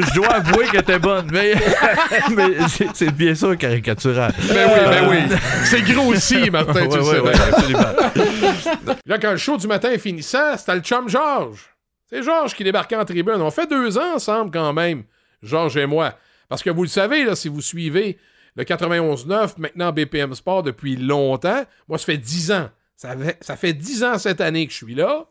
[0.08, 1.54] Je dois avouer qu'elle était bonne, mais,
[2.36, 2.50] mais
[2.94, 4.32] c'est- bien sûr caricatural.
[4.48, 5.36] Ben oui, ben oui.
[5.64, 7.20] C'est grossi, Martin, tu Ouais, le ouais, sais.
[7.20, 8.96] ouais, absolument.
[9.06, 11.70] Là, quand le show du matin finissait, c'était le chum Georges.
[12.10, 13.40] C'est Georges qui débarquait en tribune.
[13.40, 15.02] On fait deux ans ensemble quand même,
[15.42, 16.12] Georges et moi.
[16.48, 18.18] Parce que vous le savez, si vous suivez
[18.56, 22.70] le 91.9, maintenant BPM Sport depuis longtemps, moi, ça fait dix ans.
[22.96, 25.28] Ça fait, ça fait dix ans cette année que je suis là.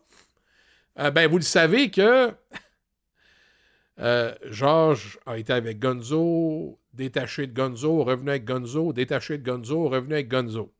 [0.98, 2.32] Euh, ben, vous le savez que
[4.00, 9.88] euh, Georges a été avec Gonzo, détaché de Gonzo, revenu avec Gonzo, détaché de Gonzo,
[9.88, 10.72] revenu avec Gonzo.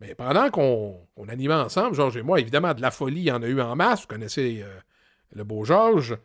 [0.00, 3.32] Mais pendant qu'on qu'on animait ensemble, Georges et moi, évidemment, de la folie, il y
[3.32, 4.02] en a eu en masse.
[4.02, 4.78] Vous connaissez euh,
[5.32, 6.16] le beau Georges.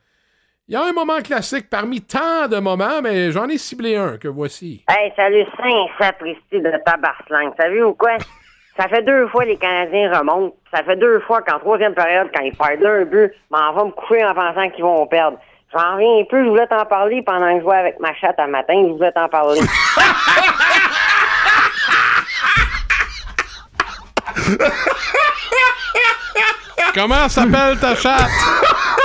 [0.70, 4.18] Il y a un moment classique parmi tant de moments, mais j'en ai ciblé un
[4.18, 4.86] que voici.
[4.88, 7.52] Hey, salut, saint sapristi de tabarslang.
[7.60, 8.16] Savez-vous quoi?
[8.78, 10.56] Ça fait deux fois les Canadiens remontent.
[10.74, 13.92] Ça fait deux fois qu'en troisième période, quand ils perdent un but, m'en va me
[13.92, 15.38] coucher en pensant qu'ils vont perdre.
[15.74, 18.40] J'en reviens un peu, je voulais t'en parler pendant que je jouais avec ma chatte
[18.40, 19.60] un matin, je voulais t'en parler.
[26.96, 28.30] Comment s'appelle ta chatte?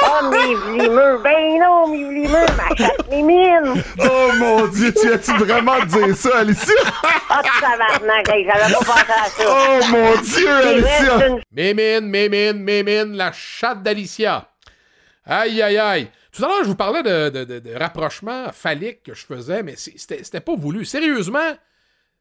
[0.08, 1.18] Oh, mes vlimeux!
[1.22, 2.46] Ben non, mes vlimeux!
[2.56, 3.82] Ma chatte Mimine!
[4.00, 6.74] Oh mon Dieu, tu as-tu vraiment dire ça, Alicia?
[7.30, 9.44] Ah, tabarnak, j'avais pas pensé à ça!
[9.46, 11.36] Oh mon Dieu, Alicia!
[11.52, 14.48] Mémine, Mémine, Mémine, la chatte d'Alicia.
[15.24, 16.10] Aïe, aïe, aïe.
[16.32, 19.62] Tout à l'heure, je vous parlais de, de- de- de rapprochement phallique que je faisais,
[19.62, 20.84] mais c'était c'était pas voulu.
[20.84, 21.52] Sérieusement,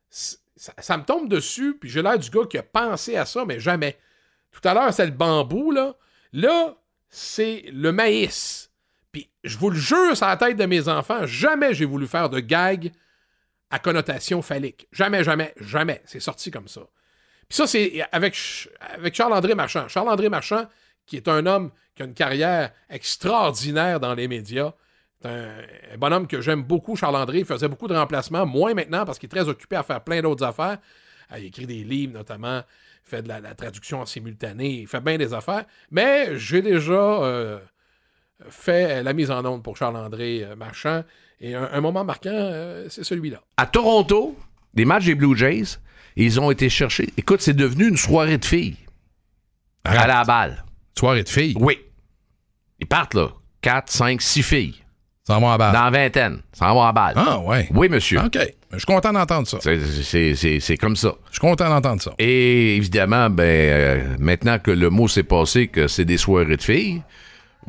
[0.10, 0.38] ça,
[0.80, 3.60] ça me tombe dessus, puis j'ai l'air du gars qui a pensé à ça, mais
[3.60, 3.97] jamais.
[4.52, 5.93] Tout à l'heure, c'est le bambou, là.
[6.34, 6.73] Là,
[7.17, 8.69] c'est le maïs.
[9.12, 12.30] Puis, je vous le jure sur la tête de mes enfants, jamais j'ai voulu faire
[12.30, 12.91] de gag
[13.69, 14.88] à connotation phallique.
[14.91, 16.01] Jamais, jamais, jamais.
[16.06, 16.82] C'est sorti comme ça.
[17.49, 19.88] Puis ça, c'est avec, Ch- avec Charles-André Marchand.
[19.88, 20.67] Charles-André Marchand,
[21.06, 24.73] qui est un homme qui a une carrière extraordinaire dans les médias.
[25.21, 25.49] C'est un,
[25.93, 27.39] un bonhomme que j'aime beaucoup, Charles-André.
[27.39, 30.21] Il faisait beaucoup de remplacements, moins maintenant parce qu'il est très occupé à faire plein
[30.21, 30.77] d'autres affaires.
[31.32, 32.62] Euh, Il écrit des livres, notamment.
[33.07, 34.81] Il fait de la, la traduction en simultané.
[34.81, 35.63] Il fait bien des affaires.
[35.91, 37.59] Mais j'ai déjà euh,
[38.49, 41.03] fait la mise en onde pour Charles-André euh, Marchand.
[41.39, 43.41] Et un, un moment marquant, euh, c'est celui-là.
[43.55, 44.37] À Toronto,
[44.73, 45.77] des matchs des Blue Jays,
[46.17, 47.07] ils ont été cherchés.
[47.15, 48.77] Écoute, c'est devenu une soirée de filles.
[49.85, 50.65] À la balle.
[50.97, 51.55] Soirée de filles?
[51.59, 51.79] Oui.
[52.79, 53.29] Ils partent là.
[53.61, 54.75] 4, 5, 6 filles.
[55.27, 55.73] Ça va à balle.
[55.73, 56.39] Dans vingtaine.
[56.53, 57.13] Ça va à balle.
[57.17, 57.67] Ah, ouais.
[57.73, 58.19] Oui, monsieur.
[58.19, 58.37] OK.
[58.71, 59.57] Je suis content d'entendre ça.
[59.61, 61.13] C'est- C'est c'est- c'est comme ça.
[61.27, 62.11] Je suis content d'entendre ça.
[62.17, 66.61] Et évidemment, ben, euh, maintenant que le mot s'est passé que c'est des soirées de
[66.61, 67.01] filles,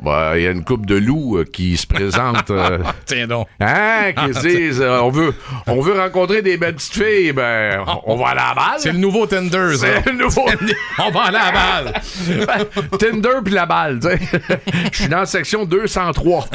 [0.01, 2.49] ben, il y a une coupe de loups euh, qui se présente.
[2.51, 3.47] euh, Tiens donc.
[3.59, 5.33] Hein, qui se disent, euh, on, veut,
[5.67, 8.79] on veut rencontrer des belles petites filles, ben, on va aller à la balle.
[8.79, 9.87] C'est le nouveau Tinder, ça.
[10.03, 10.45] C'est le nouveau.
[10.99, 12.01] On va aller à la balle.
[12.99, 14.07] Tinder puis la balle, tu.
[14.91, 16.45] Je suis dans la section 203.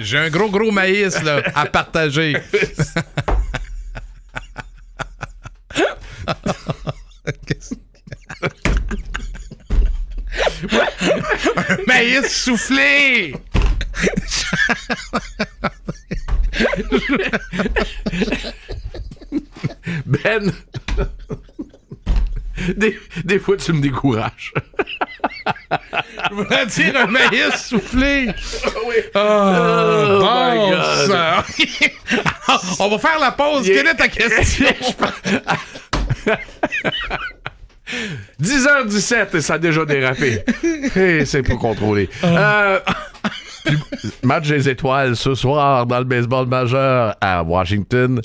[0.00, 2.36] J'ai un gros, gros maïs là, à partager.
[12.04, 13.34] Un maïs soufflé!
[20.06, 20.52] Ben,
[22.76, 24.52] des, des fois, tu me décourages.
[26.30, 28.28] Je voulais dire un maïs soufflé.
[28.66, 28.70] Oh,
[29.16, 31.10] Oh, bon my God.
[32.78, 33.66] On va faire la pause.
[33.66, 34.66] Quelle est ta question?
[38.64, 40.44] 10h17 et ça a déjà dérapé.
[40.96, 42.08] Et c'est pas contrôlé.
[42.22, 42.78] Euh,
[44.22, 48.20] match des étoiles ce soir dans le baseball majeur à Washington.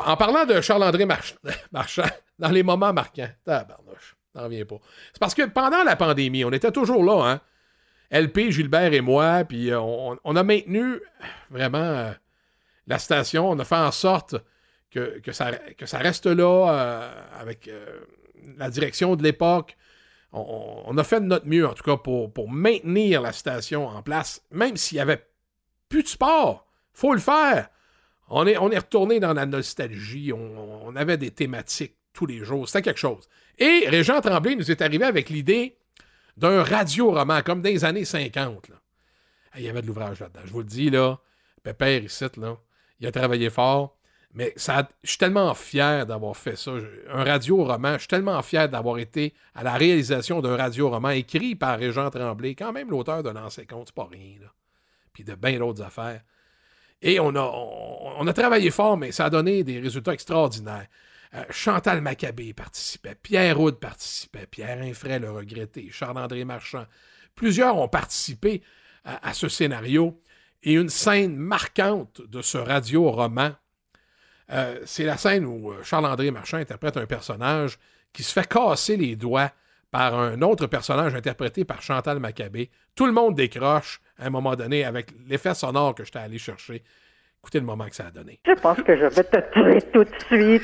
[0.00, 1.36] En parlant de Charles-André March-
[1.72, 4.78] Marchand, dans les moments marquants, tabarnouche, n'en reviens pas.
[5.12, 7.40] C'est parce que pendant la pandémie, on était toujours là, hein.
[8.10, 11.00] LP, Gilbert et moi, puis euh, on, a maintenu
[11.50, 12.12] vraiment euh,
[12.86, 13.50] la station.
[13.50, 14.36] On a fait en sorte
[14.90, 15.50] que, ça,
[15.98, 17.68] reste là euh, avec
[18.56, 19.76] la direction de l'époque.
[20.32, 24.02] On, a fait de notre mieux, en tout cas, pour, pour maintenir la station en
[24.02, 25.26] place, même s'il n'y avait
[25.88, 26.66] plus de sport.
[26.92, 27.68] faut le faire.
[28.28, 30.32] On est, retourné dans la nostalgie.
[30.32, 32.68] On, avait des thématiques tous les jours.
[32.68, 33.28] C'était quelque chose.
[33.58, 35.76] Et Régent Tremblay nous est arrivé avec l'idée
[36.36, 38.68] d'un radio-roman, comme dans les années 50.
[38.68, 38.76] là.
[39.52, 40.40] Ah, Il y avait de l'ouvrage là-dedans.
[40.44, 41.18] Je vous le dis, là,
[41.62, 42.56] Pépère ici, là,
[43.00, 43.96] il a travaillé fort.
[44.34, 46.72] Mais ça, je suis tellement fier d'avoir fait ça.
[47.12, 51.78] Un radio-roman, je suis tellement fier d'avoir été à la réalisation d'un radio-roman écrit par
[51.78, 54.38] Régent Tremblay, quand même l'auteur de L'ancien compte, c'est pas rien.
[55.12, 56.20] Puis de bien d'autres affaires.
[57.02, 60.86] Et on a, travaillé fort, mais ça a donné des résultats extraordinaires.
[61.34, 66.86] Euh, Chantal Maccabé participait, Pierre Roud participait, Pierre Infray le regretté, Charles-André Marchand.
[67.34, 68.62] Plusieurs ont participé
[69.04, 70.20] à, à ce scénario.
[70.62, 73.52] Et une scène marquante de ce radio-roman,
[74.50, 77.78] euh, c'est la scène où euh, Charles-André Marchand interprète un personnage
[78.12, 79.50] qui se fait casser les doigts
[79.94, 82.68] par un autre personnage interprété par Chantal Maccabé.
[82.96, 86.82] Tout le monde décroche à un moment donné avec l'effet sonore que j'étais allé chercher.
[87.40, 88.40] Écoutez le moment que ça a donné.
[88.44, 90.62] Je pense que je vais te tuer tout de suite.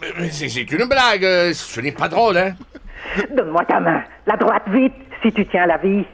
[0.00, 1.24] Mais C'est c'est une blague.
[1.24, 2.54] euh, Ce n'est pas drôle, hein?
[3.34, 4.04] Donne-moi ta main.
[4.28, 6.04] La droite, vite, si tu tiens la vie.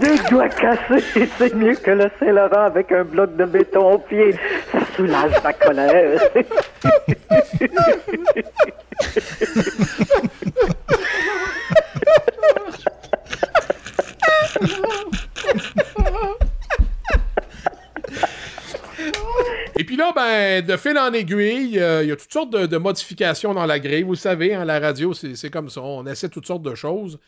[0.00, 4.34] Deux doigts cassés, c'est mieux que le Saint-Laurent avec un bloc de béton au pied.
[4.72, 6.20] Ça soulage ma colère.
[19.78, 22.76] Et puis là, ben, de fil en aiguille, euh, il y a toutes sortes de,
[22.78, 24.04] modifications dans la grille.
[24.04, 25.82] Vous savez, hein, la radio, c'est comme ça.
[25.82, 27.18] On essaie toutes sortes de choses.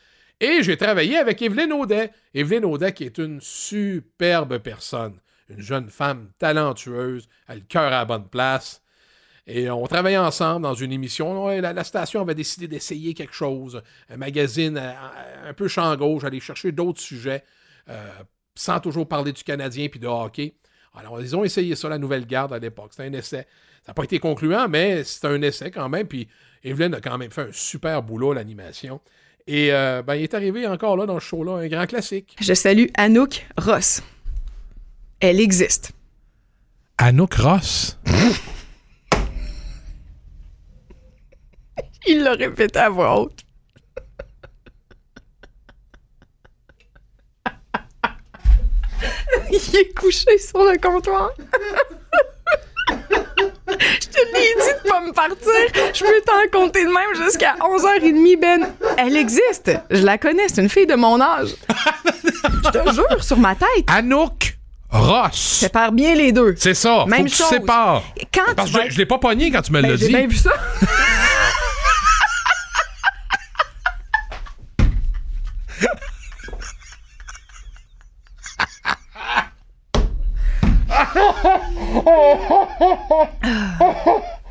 [0.40, 2.10] Et j'ai travaillé avec Evelyne Audet.
[2.32, 5.20] Evelyne Audet, qui est une superbe personne.
[5.50, 8.82] Une jeune femme talentueuse, elle a le cœur à la bonne place.
[9.46, 11.48] Et on travaillait ensemble dans une émission.
[11.48, 13.82] La station avait décidé d'essayer quelque chose.
[14.08, 14.92] Un magazine euh,
[15.48, 17.44] un peu champ gauche, aller chercher d'autres sujets,
[17.88, 18.10] euh,
[18.54, 20.54] sans toujours parler du Canadien puis de hockey.
[20.94, 22.88] Alors, ils ont essayé ça, la nouvelle garde à l'époque.
[22.90, 23.46] C'était un essai.
[23.84, 26.06] Ça n'a pas été concluant, mais c'était un essai quand même.
[26.06, 26.28] Puis
[26.64, 29.00] Evelyne a quand même fait un super boulot à l'animation.
[29.46, 32.36] Et euh, ben, il est arrivé encore là dans ce show-là, un grand classique.
[32.40, 34.02] Je salue Anouk Ross.
[35.20, 35.92] Elle existe.
[36.98, 37.98] Anouk Ross?
[42.06, 43.44] Il l'a répété à voix haute.
[49.72, 51.30] Il est couché sur le comptoir.
[53.70, 55.92] Je te l'ai dit de pas me partir.
[55.94, 58.66] Je peux t'en compter de même jusqu'à 11h30, Ben.
[58.96, 59.70] Elle existe.
[59.90, 60.48] Je la connais.
[60.48, 61.50] C'est une fille de mon âge.
[62.64, 63.84] Je te jure, sur ma tête.
[63.88, 64.56] Anouk
[64.90, 65.34] Ross.
[65.36, 66.54] Sépare bien les deux.
[66.56, 67.04] C'est ça.
[67.06, 67.48] Même faut que tu chose.
[67.48, 68.02] sépares.
[68.32, 70.06] Quand Parce tu que je, je l'ai pas pogné quand tu me Ben, l'as J'ai
[70.06, 70.12] dit.
[70.14, 70.50] bien vu ça.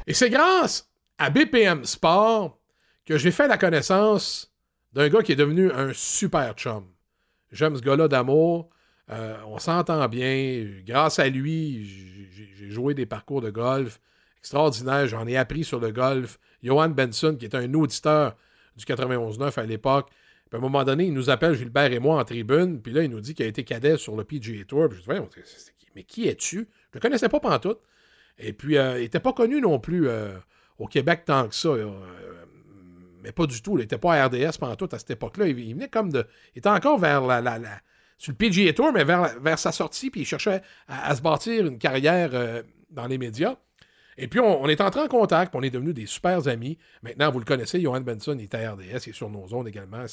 [0.06, 2.58] Et c'est grâce à BPM Sport
[3.06, 4.54] que j'ai fait la connaissance
[4.94, 6.86] d'un gars qui est devenu un super chum.
[7.52, 8.70] J'aime ce gars-là d'amour.
[9.10, 10.66] Euh, on s'entend bien.
[10.86, 14.00] Grâce à lui, j'ai- joué des parcours de golf
[14.40, 15.08] extraordinaires.
[15.08, 16.38] J'en ai appris sur le golf.
[16.62, 18.36] Johan Benson, qui était un auditeur
[18.76, 20.10] du 91-9 à l'époque,
[20.52, 23.10] à un moment donné, il nous appelle, Gilbert et moi, en tribune, puis là, il
[23.10, 24.90] nous dit qu'il a été cadet sur le PGA Tour.
[24.90, 26.68] Puis je dis, mais qui es-tu?
[26.92, 27.80] Je ne le connaissais pas pantoute.
[28.40, 30.38] Et puis, euh, il n'était pas connu non plus euh,
[30.78, 31.70] au Québec tant que ça.
[31.70, 31.90] euh,
[33.24, 33.78] mais pas du tout.
[33.78, 35.48] Il n'était pas à RDS pantoute à cette époque-là.
[35.48, 36.26] Il, venait comme de.
[36.56, 37.60] Il était encore vers la.
[38.18, 41.66] sur le PGA Tour, mais vers, vers sa sortie, puis il cherchait à, se bâtir
[41.66, 43.58] une carrière dans les médias.
[44.20, 46.78] Et puis, on, est entré en contact, puis on est devenus des super amis.
[47.04, 49.68] Maintenant, vous le connaissez, Johan Benson, il est à RDS, il est sur nos zones
[49.68, 50.06] également.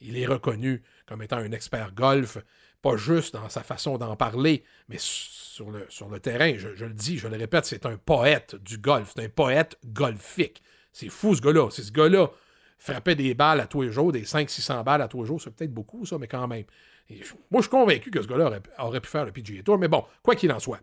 [0.00, 2.38] Il est reconnu comme étant un expert golf,
[2.82, 6.54] pas juste dans sa façon d'en parler, mais sur le, terrain.
[6.56, 10.62] Je, le dis, je le répète, c'est un poète du golf, c'est un poète golfique.
[10.92, 11.68] C'est fou, ce gars-là.
[11.70, 12.30] C'est ce gars-là
[12.78, 15.40] frappait des balles à tous les jours, des 500-600 balles à tous les jours.
[15.40, 16.64] C'est peut-être beaucoup, ça, mais quand même.
[17.50, 20.04] Moi, je suis convaincu que ce gars-là aurait, pu faire le PGA Tour, mais bon,
[20.22, 20.80] quoi qu'il en soit.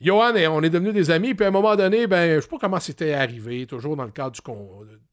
[0.00, 2.48] Johan, et on est devenus des amis, puis à un moment donné, ben, je sais
[2.48, 4.40] pas comment c'était arrivé, toujours dans le cadre du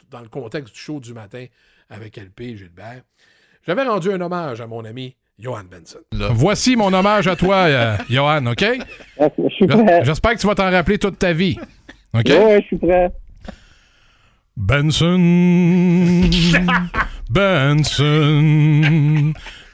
[0.10, 1.46] dans le contexte du show du matin
[1.90, 3.04] avec LP Gilbert.
[3.66, 6.00] J'avais rendu un hommage à mon ami Johan Benson.
[6.34, 8.64] Voici mon hommage à toi, euh, Johan, OK?
[9.20, 10.02] Je suis prêt.
[10.04, 11.58] J'espère que tu vas t'en rappeler toute ta vie.
[12.14, 12.28] OK?
[12.28, 13.12] Ouais, je suis prêt.
[14.56, 15.18] Benson,
[17.32, 18.44] Benson,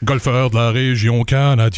[0.03, 1.76] golfeur de la région canadienne.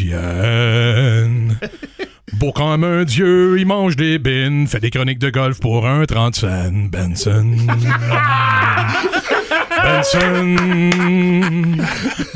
[2.34, 6.06] Beau comme un dieu, il mange des bines, fait des chroniques de golf pour un
[6.06, 7.56] 30 cents, Benson.
[9.84, 10.56] Benson,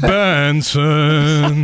[0.02, 1.64] Benson,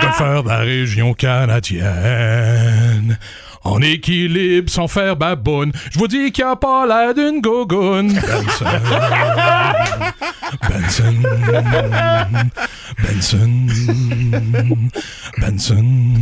[0.00, 3.18] golfeur de la région canadienne.
[3.64, 5.72] En équilibre sans faire baboune.
[5.90, 8.12] Je vous dis qu'il a pas l'air d'une gogoune.
[10.68, 11.14] Benson.
[12.98, 12.98] Benson.
[12.98, 13.66] Benson.
[15.38, 16.14] Benson.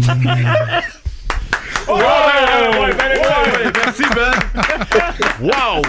[1.89, 2.93] Ouais, ouais, ouais,
[3.77, 4.35] merci Ben.
[5.41, 5.83] Wow!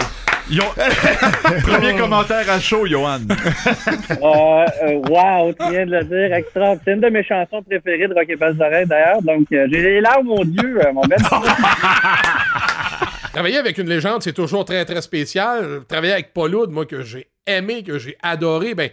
[1.62, 3.20] Premier commentaire à chaud, Johan.
[3.30, 6.74] Euh, euh, wow, tu viens de le dire, extra.
[6.84, 9.22] C'est une de mes chansons préférées de Rock et Balzaret, d'ailleurs.
[9.22, 11.18] Donc, euh, j'ai les larmes, mon Dieu, euh, mon Ben.
[13.32, 15.82] Travailler avec une légende, c'est toujours très, très spécial.
[15.86, 18.90] Travailler avec Paul Oud, moi, que j'ai aimé, que j'ai adoré, ben,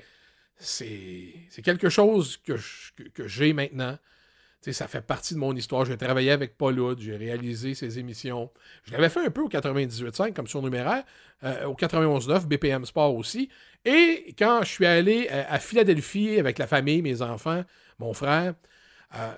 [0.58, 3.98] c'est quelque chose que, je- que, que j'ai maintenant.
[4.74, 5.86] Ça fait partie de mon histoire.
[5.86, 8.52] J'ai travaillé avec Paul Oud, j'ai réalisé ses émissions.
[8.84, 11.04] Je l'avais fait un peu au 98.5 comme surnuméraire,
[11.44, 13.50] euh, au 91.9, BPM Sport aussi.
[13.86, 17.64] Et quand je suis allé euh, à Philadelphie avec la famille, mes enfants,
[18.00, 18.56] mon frère,
[19.16, 19.32] euh,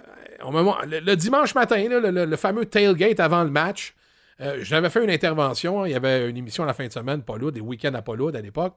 [0.85, 3.95] le, dimanche matin, le, fameux tailgate avant le match,
[4.39, 5.83] euh, j'avais fait une intervention.
[5.83, 7.93] hein, Il y avait une émission à la fin de semaine, Paul Oud, des week-ends
[7.93, 8.75] à Paul Oud à l'époque.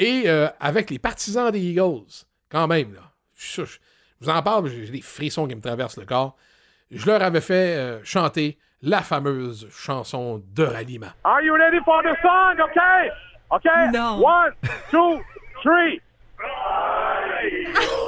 [0.00, 2.04] Et avec les partisans des Eagles,
[2.48, 3.12] quand même, là.
[3.34, 3.62] Je-
[4.20, 6.36] je vous en parle, j'ai des frissons qui me traversent le corps.
[6.90, 11.12] Je leur avais fait euh, chanter la fameuse chanson de ralliement.
[11.24, 12.60] Are you ready for the song?
[12.60, 13.10] Okay?
[13.52, 13.90] Okay?
[13.92, 14.20] No.
[14.20, 14.52] One,
[14.90, 15.20] two,
[15.62, 16.00] three.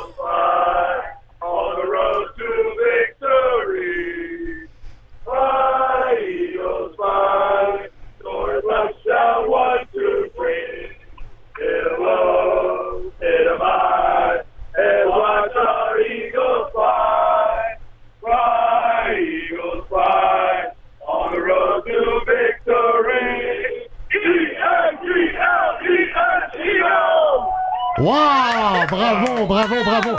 [28.00, 28.86] Wow!
[28.88, 30.16] Bravo, bravo, bravo!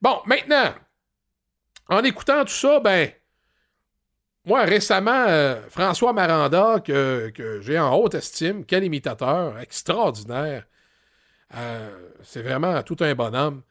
[0.00, 0.72] Bon, maintenant,
[1.88, 3.10] en écoutant tout ça, ben,
[4.44, 10.64] moi, récemment, euh, François Maranda, que, j'ai en haute estime, quel imitateur, extraordinaire.
[11.56, 13.62] Euh, c'est vraiment tout un bonhomme.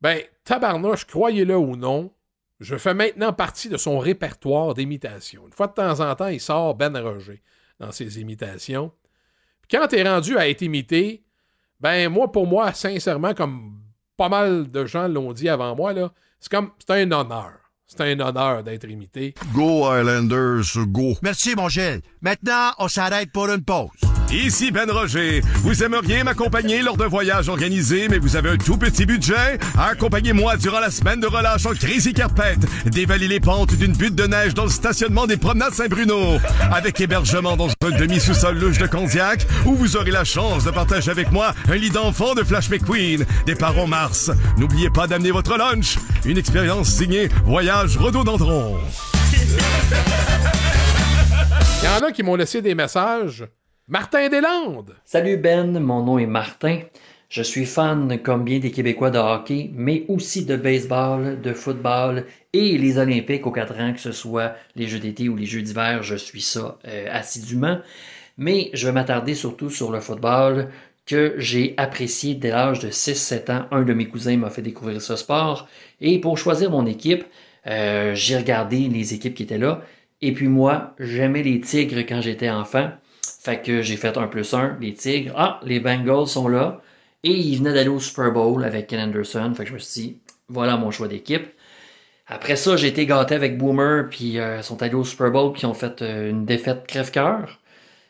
[0.00, 2.12] Ben, tabarnouche, croyez-le ou non,
[2.58, 5.46] je fais maintenant partie de son répertoire d'imitations.
[5.46, 7.44] Une fois de temps en temps, il sort Ben Roger
[7.78, 8.90] dans ses imitations.
[9.62, 11.24] Puis quand t'es rendu à être imité,
[11.84, 13.78] ben moi, pour moi, sincèrement, comme
[14.16, 17.63] pas mal de gens l'ont dit avant moi, là, c'est comme c'est un honneur.
[17.86, 19.34] C'est un honneur d'être imité.
[19.52, 21.16] Go Highlanders, go.
[21.22, 22.00] Merci, mon Gilles.
[22.22, 23.90] Maintenant, on s'arrête pour une pause.
[24.32, 25.42] Ici Ben Roger.
[25.56, 29.58] Vous aimeriez m'accompagner lors d'un voyage organisé, mais vous avez un tout petit budget?
[29.78, 32.56] Accompagnez-moi durant la semaine de relâche en Crazy Carpet.
[32.86, 36.38] Dévalez les pentes d'une butte de neige dans le stationnement des promenades Saint-Bruno.
[36.72, 41.10] Avec hébergement dans un demi-sous-sol louche de Condiac, où vous aurez la chance de partager
[41.10, 43.24] avec moi un lit d'enfant de Flash McQueen.
[43.46, 44.30] Départ en mars.
[44.56, 45.98] N'oubliez pas d'amener votre lunch.
[46.24, 48.78] Une expérience signée Voyage Rhododendron.
[51.82, 53.44] Il y en a qui m'ont laissé des messages.
[53.88, 54.94] Martin Deslandes!
[55.04, 56.80] Salut Ben, mon nom est Martin.
[57.28, 62.24] Je suis fan comme bien des Québécois de hockey, mais aussi de baseball, de football
[62.54, 65.60] et les Olympiques aux quatre ans, que ce soit les Jeux d'été ou les Jeux
[65.60, 67.80] d'hiver, je suis ça euh, assidûment.
[68.38, 70.70] Mais je vais m'attarder surtout sur le football
[71.04, 73.66] que j'ai apprécié dès l'âge de 6-7 ans.
[73.70, 75.68] Un de mes cousins m'a fait découvrir ce sport.
[76.00, 77.24] Et pour choisir mon équipe,
[77.66, 79.82] euh, j'ai regardé les équipes qui étaient là.
[80.20, 82.90] Et puis moi, j'aimais les Tigres quand j'étais enfant.
[83.42, 85.32] Fait que j'ai fait un plus un, les Tigres.
[85.36, 86.80] Ah, les Bengals sont là.
[87.22, 89.52] Et ils venaient d'aller au Super Bowl avec Ken Anderson.
[89.56, 91.46] Fait que je me suis dit, voilà mon choix d'équipe.
[92.26, 95.66] Après ça, j'ai été gâté avec Boomer, puis euh, sont allés au Super Bowl, puis
[95.66, 97.60] ont fait euh, une défaite crève-cœur.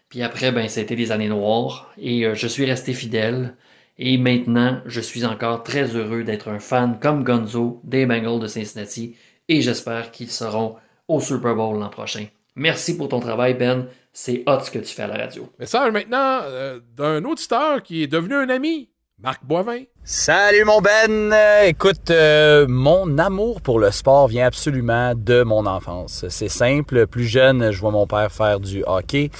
[0.09, 1.93] Puis après, ben, c'était les années noires.
[1.99, 3.57] Et euh, je suis resté fidèle.
[3.99, 8.47] Et maintenant, je suis encore très heureux d'être un fan comme Gonzo des Bengals de
[8.47, 9.17] Cincinnati.
[9.49, 10.77] Et j'espère qu'ils seront
[11.09, 12.27] au Super Bowl l'an prochain.
[12.57, 13.87] Merci pour ton travail, Ben.
[14.13, 15.51] C'est hot ce que tu fais à la radio.
[15.59, 18.89] Message maintenant euh, d'un auditeur qui est devenu un ami,
[19.19, 19.83] Marc Boivin.
[20.05, 21.33] Salut mon Ben!
[21.33, 26.27] Euh, écoute, euh, mon amour pour le sport vient absolument de mon enfance.
[26.29, 29.31] C'est simple, plus jeune, je vois mon père faire du hockey.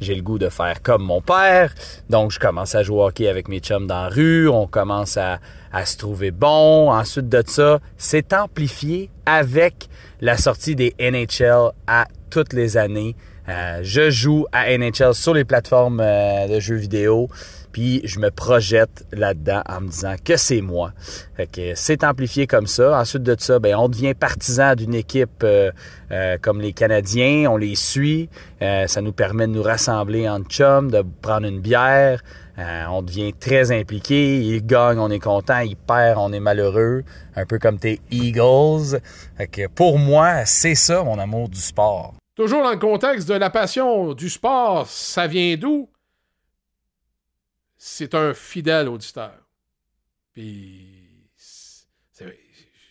[0.00, 1.74] J'ai le goût de faire comme mon père.
[2.08, 5.40] Donc je commence à jouer hockey avec mes chums dans la rue, on commence à,
[5.72, 6.90] à se trouver bon.
[6.90, 9.88] Ensuite de ça, c'est amplifié avec
[10.20, 13.16] la sortie des NHL à toutes les années.
[13.48, 17.28] Euh, je joue à NHL sur les plateformes euh, de jeux vidéo.
[18.04, 20.92] Je me projette là-dedans en me disant que c'est moi.
[21.36, 22.98] Fait que c'est amplifié comme ça.
[22.98, 25.70] Ensuite de ça, ben on devient partisan d'une équipe euh,
[26.10, 28.28] euh, comme les Canadiens, on les suit.
[28.62, 32.22] Euh, ça nous permet de nous rassembler en chum, de prendre une bière.
[32.90, 34.40] On devient très impliqué.
[34.40, 35.60] Il gagne, on est content.
[35.60, 37.04] Il perd, on est malheureux.
[37.36, 38.98] Un peu comme tes Eagles.
[39.36, 42.14] Fait que pour moi, c'est ça mon amour du sport.
[42.34, 45.88] Toujours dans le contexte de la passion du sport, ça vient d'où?
[47.78, 49.38] C'est un fidèle auditeur.
[50.32, 51.30] Puis,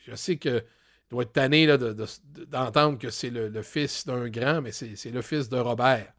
[0.05, 0.63] je sais que
[1.09, 5.57] doit être tanné d'entendre que c'est le, fils d'un grand, mais c'est le fils de
[5.57, 6.11] Robert.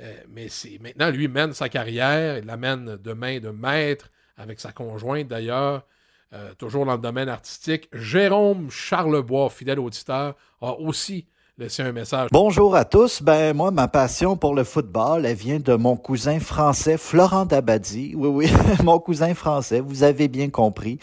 [0.00, 4.10] Euh, mais c'est maintenant, lui mène sa carrière, il la mène de main de maître,
[4.36, 5.86] avec sa conjointe d'ailleurs,
[6.34, 7.88] euh, toujours dans le domaine artistique.
[7.92, 11.26] Jérôme Charlebois, fidèle auditeur, a aussi
[11.58, 12.28] laissé un message.
[12.32, 13.22] Bonjour à tous.
[13.22, 18.12] Ben moi, ma passion pour le football, elle vient de mon cousin français Florent Dabadi.
[18.14, 18.52] Oui, oui,
[18.84, 19.80] mon cousin français.
[19.80, 20.98] Vous avez bien compris.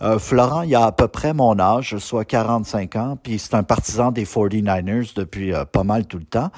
[0.00, 3.62] Euh, Florent, il a à peu près mon âge, soit 45 ans, puis c'est un
[3.62, 6.48] partisan des 49ers depuis euh, pas mal tout le temps.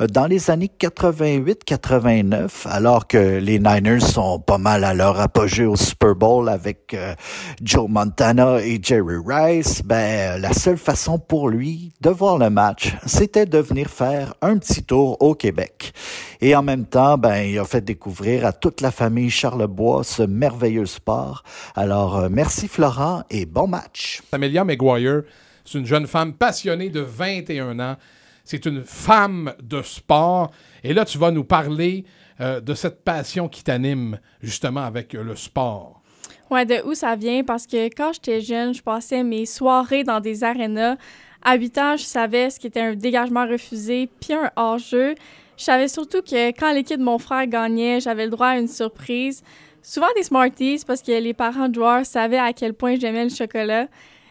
[0.00, 5.66] Euh, dans les années 88-89, alors que les Niners sont pas mal à leur apogée
[5.66, 7.14] au Super Bowl avec euh,
[7.62, 12.95] Joe Montana et Jerry Rice, ben la seule façon pour lui de voir le match,
[13.04, 15.92] c'était de venir faire un petit tour au Québec.
[16.40, 20.22] Et en même temps, ben il a fait découvrir à toute la famille Charlebois ce
[20.22, 21.42] merveilleux sport.
[21.74, 24.22] Alors euh, merci Florent et bon match.
[24.32, 25.22] Amelia McGuire,
[25.64, 27.96] c'est une jeune femme passionnée de 21 ans.
[28.44, 30.52] C'est une femme de sport.
[30.84, 32.04] Et là, tu vas nous parler
[32.40, 36.02] euh, de cette passion qui t'anime justement avec euh, le sport.
[36.50, 37.42] Ouais, de où ça vient?
[37.42, 40.96] Parce que quand j'étais jeune, je passais mes soirées dans des arénas.
[41.42, 45.14] À 8 ans, je savais ce qu'était un dégagement refusé puis un hors-jeu.
[45.56, 48.68] Je savais surtout que quand l'équipe de mon frère gagnait, j'avais le droit à une
[48.68, 49.42] surprise.
[49.82, 53.30] Souvent des Smarties parce que les parents de joueurs savaient à quel point j'aimais le
[53.30, 53.86] chocolat.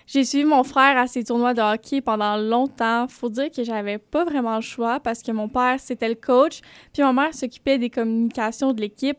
[0.07, 3.07] J'ai suivi mon frère à ses tournois de hockey pendant longtemps.
[3.07, 6.61] Faut dire que j'avais pas vraiment le choix parce que mon père, c'était le coach,
[6.93, 9.17] puis ma mère s'occupait des communications de l'équipe.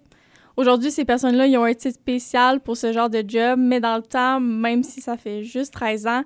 [0.56, 3.96] Aujourd'hui, ces personnes-là, ils ont un titre spécial pour ce genre de job, mais dans
[3.96, 6.22] le temps, même si ça fait juste 13 ans,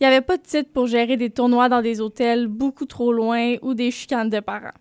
[0.00, 3.12] il n'y avait pas de titre pour gérer des tournois dans des hôtels beaucoup trop
[3.12, 4.74] loin ou des chicanes de parents.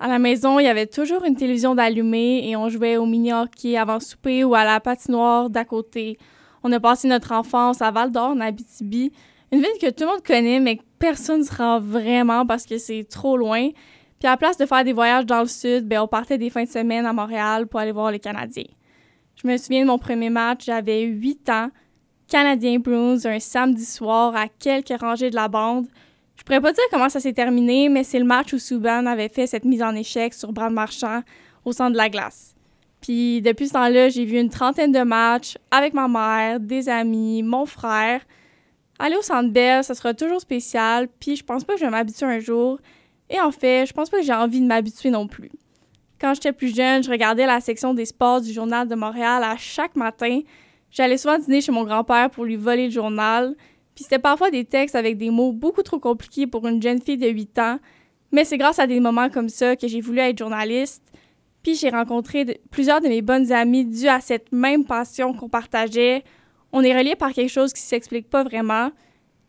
[0.00, 3.76] À la maison, il y avait toujours une télévision d'allumée et on jouait au mini-hockey
[3.76, 6.18] avant souper ou à la patinoire d'à côté.
[6.62, 9.12] On a passé notre enfance à Val-d'Or, en Abitibi,
[9.50, 12.64] une ville que tout le monde connaît, mais que personne ne se rend vraiment parce
[12.64, 13.70] que c'est trop loin.
[14.18, 16.50] Puis à la place de faire des voyages dans le sud, ben, on partait des
[16.50, 18.64] fins de semaine à Montréal pour aller voir les Canadiens.
[19.34, 21.70] Je me souviens de mon premier match, j'avais 8 ans.
[22.28, 25.86] Canadien Bruins, un samedi soir à quelques rangées de la bande.
[26.36, 29.30] Je pourrais pas dire comment ça s'est terminé, mais c'est le match où Subban avait
[29.30, 31.22] fait cette mise en échec sur Brad Marchand
[31.64, 32.54] au centre de la glace.
[33.00, 37.42] Puis depuis ce temps-là, j'ai vu une trentaine de matchs avec ma mère, des amis,
[37.42, 38.20] mon frère.
[38.98, 41.90] Aller au Centre Bell, ça sera toujours spécial, puis je pense pas que je vais
[41.90, 42.78] m'habituer un jour.
[43.30, 45.50] Et en fait, je pense pas que j'ai envie de m'habituer non plus.
[46.20, 49.56] Quand j'étais plus jeune, je regardais la section des sports du Journal de Montréal à
[49.56, 50.40] chaque matin.
[50.90, 53.54] J'allais souvent dîner chez mon grand-père pour lui voler le journal.
[53.94, 57.18] Puis c'était parfois des textes avec des mots beaucoup trop compliqués pour une jeune fille
[57.18, 57.78] de 8 ans.
[58.32, 61.02] Mais c'est grâce à des moments comme ça que j'ai voulu être journaliste.
[61.62, 66.22] Puis j'ai rencontré plusieurs de mes bonnes amies dues à cette même passion qu'on partageait.
[66.72, 68.90] On est reliés par quelque chose qui s'explique pas vraiment.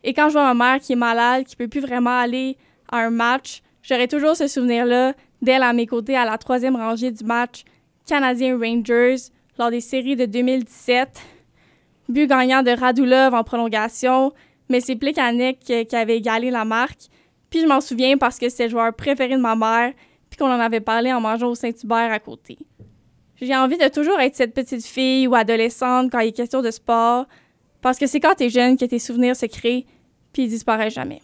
[0.02, 2.56] Et quand je vois ma mère qui est malade, qui peut plus vraiment aller
[2.90, 7.10] à un match, j'aurai toujours ce souvenir-là d'elle à mes côtés à la troisième rangée
[7.10, 7.64] du match
[8.06, 9.16] Canadien Rangers
[9.58, 11.20] lors des séries de 2017.
[12.10, 14.32] But gagnant de Radulov en prolongation,
[14.68, 17.08] mais c'est Plekanec qui avait égalé la marque.
[17.50, 19.92] Puis je m'en souviens parce que c'est le joueur préféré de ma mère,
[20.28, 22.58] puis qu'on en avait parlé en mangeant au Saint-Hubert à côté.
[23.40, 26.70] J'ai envie de toujours être cette petite fille ou adolescente quand il est question de
[26.70, 27.26] sport,
[27.80, 29.86] parce que c'est quand t'es jeune que tes souvenirs se créent,
[30.32, 31.22] puis ils disparaissent jamais.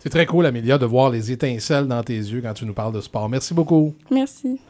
[0.00, 2.92] C'est très cool, Amélia, de voir les étincelles dans tes yeux quand tu nous parles
[2.92, 3.28] de sport.
[3.28, 3.94] Merci beaucoup.
[4.10, 4.60] Merci.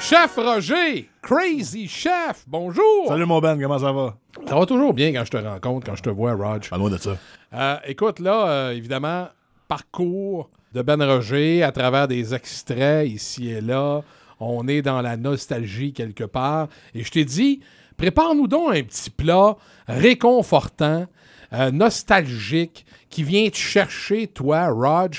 [0.00, 3.08] Chef Roger, Crazy Chef, bonjour.
[3.08, 4.16] Salut mon Ben, comment ça va?
[4.46, 6.62] Ça va toujours bien quand je te rencontre, quand je te vois, Rog.
[6.76, 7.18] loin de ça.
[7.52, 9.28] Euh, écoute, là, euh, évidemment,
[9.66, 14.02] parcours de Ben Roger à travers des extraits ici et là.
[14.40, 16.68] On est dans la nostalgie quelque part.
[16.94, 17.60] Et je t'ai dit,
[17.96, 19.56] prépare-nous donc un petit plat
[19.88, 21.06] réconfortant,
[21.52, 25.16] euh, nostalgique, qui vient te chercher, toi, Rog,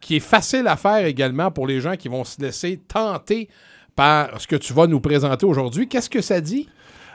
[0.00, 3.48] qui est facile à faire également pour les gens qui vont se laisser tenter
[3.96, 5.88] par ce que tu vas nous présenter aujourd'hui.
[5.88, 6.68] Qu'est-ce que ça dit?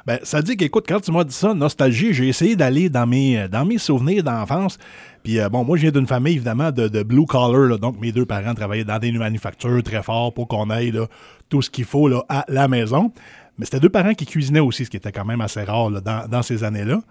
[0.05, 3.49] Ben, ça dit qu'écoute, quand tu m'as dit ça, nostalgie, j'ai essayé d'aller dans mes,
[3.49, 4.77] dans mes souvenirs d'enfance.
[5.21, 7.77] Puis euh, bon, moi, je viens d'une famille, évidemment, de, blue collar.
[7.77, 11.07] donc, mes deux parents travaillaient dans des manufactures très fort pour qu'on ait là,
[11.49, 13.11] tout ce qu'il faut à la maison.
[13.57, 16.41] Mais c'était deux parents qui cuisinaient aussi, ce qui était quand même assez rare dans
[16.41, 17.01] ces années-là.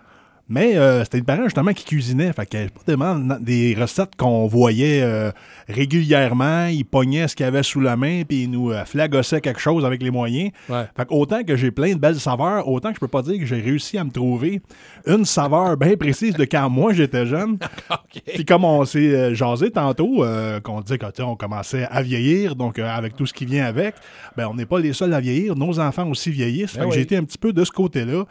[0.49, 2.33] Mais euh, c'était des parents justement qui cuisinaient.
[2.33, 5.33] Fait avait pas tellement na- des recettes qu'on voyait euh,
[5.69, 6.67] régulièrement.
[6.67, 9.61] Ils pognaient ce qu'il y avait sous la main, puis ils nous euh, flagossaient quelque
[9.61, 10.53] chose avec les moyens.
[10.69, 10.85] Ouais.
[10.97, 13.39] Fait que autant que j'ai plein de belles saveurs, autant que je peux pas dire
[13.41, 14.61] que j'ai réussi à me trouver
[15.07, 17.59] une saveur bien précise de quand moi j'étais jeune.
[18.35, 20.25] Puis comme on s'est jasé tantôt,
[20.63, 23.65] qu'on dit que tu sais, on commençait à vieillir, donc avec tout ce qui vient
[23.65, 23.95] avec,
[24.37, 25.57] ben on n'est pas les seuls à vieillir.
[25.57, 26.77] Nos enfants aussi vieillissent.
[26.77, 28.25] Ben fait que j'ai été un petit peu de ce côté-là.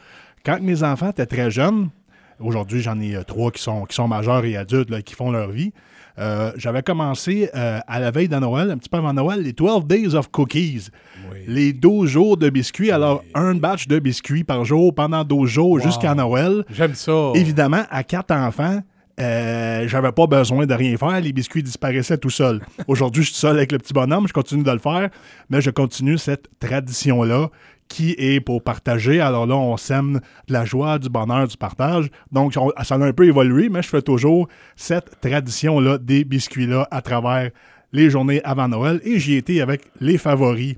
[0.45, 1.89] Quand mes enfants étaient très jeunes,
[2.39, 5.31] aujourd'hui j'en ai euh, trois qui sont, qui sont majeurs et adultes, là, qui font
[5.31, 5.71] leur vie.
[6.19, 9.53] euh, J'avais commencé euh, à la veille de Noël, un petit peu avant Noël, les
[9.53, 10.87] 12 Days of Cookies.
[11.47, 12.91] Les 12 jours de biscuits.
[12.91, 16.63] Alors, un batch de biscuits par jour pendant 12 jours jusqu'à Noël.
[16.71, 17.31] J'aime ça.
[17.35, 18.79] Évidemment, à quatre enfants,
[19.19, 21.19] euh, j'avais pas besoin de rien faire.
[21.21, 22.61] Les biscuits disparaissaient tout seuls.
[22.87, 24.27] Aujourd'hui, je suis seul avec le petit bonhomme.
[24.27, 25.09] Je continue de le faire,
[25.49, 27.49] mais je continue cette tradition-là
[27.87, 29.19] qui est pour partager.
[29.21, 32.09] Alors là, on sème de la joie, du bonheur, du partage.
[32.31, 36.87] Donc, on- ça a un peu évolué, mais je fais toujours cette tradition-là des biscuits-là
[36.91, 37.51] à travers
[37.93, 38.99] les journées avant Noël.
[39.03, 40.75] Et j'y étais avec les favoris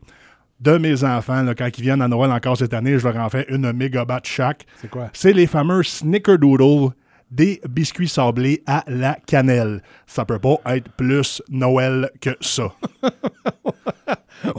[0.59, 1.43] de mes enfants.
[1.43, 4.05] là, quand ils viennent à Noël encore cette année, je leur en fais une méga
[4.05, 4.65] batch chaque.
[4.81, 5.09] C'est quoi?
[5.13, 6.91] C'est les fameux Snickerdoodle
[7.29, 9.81] des biscuits sablés à la cannelle.
[10.07, 12.71] Ça peut pas être plus Noël que ça.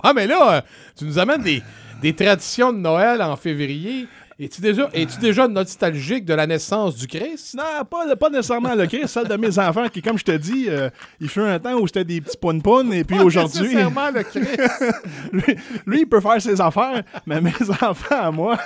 [0.03, 0.61] Ah, mais là, euh,
[0.97, 1.63] tu nous amènes des,
[2.01, 4.07] des traditions de Noël en février.
[4.41, 7.57] Es-tu déjà, es-tu déjà nostalgique de la naissance du Christ?
[7.57, 10.67] Non, pas, pas nécessairement le Christ, celle de mes enfants qui, comme je te dis,
[10.69, 10.91] euh,
[11.21, 13.63] il fut un temps où c'était des petits poun et puis Pas aujourd'hui.
[13.63, 14.61] nécessairement le Christ.
[15.33, 15.43] lui,
[15.87, 17.51] lui, il peut faire ses affaires, mais mes
[17.83, 18.57] enfants à moi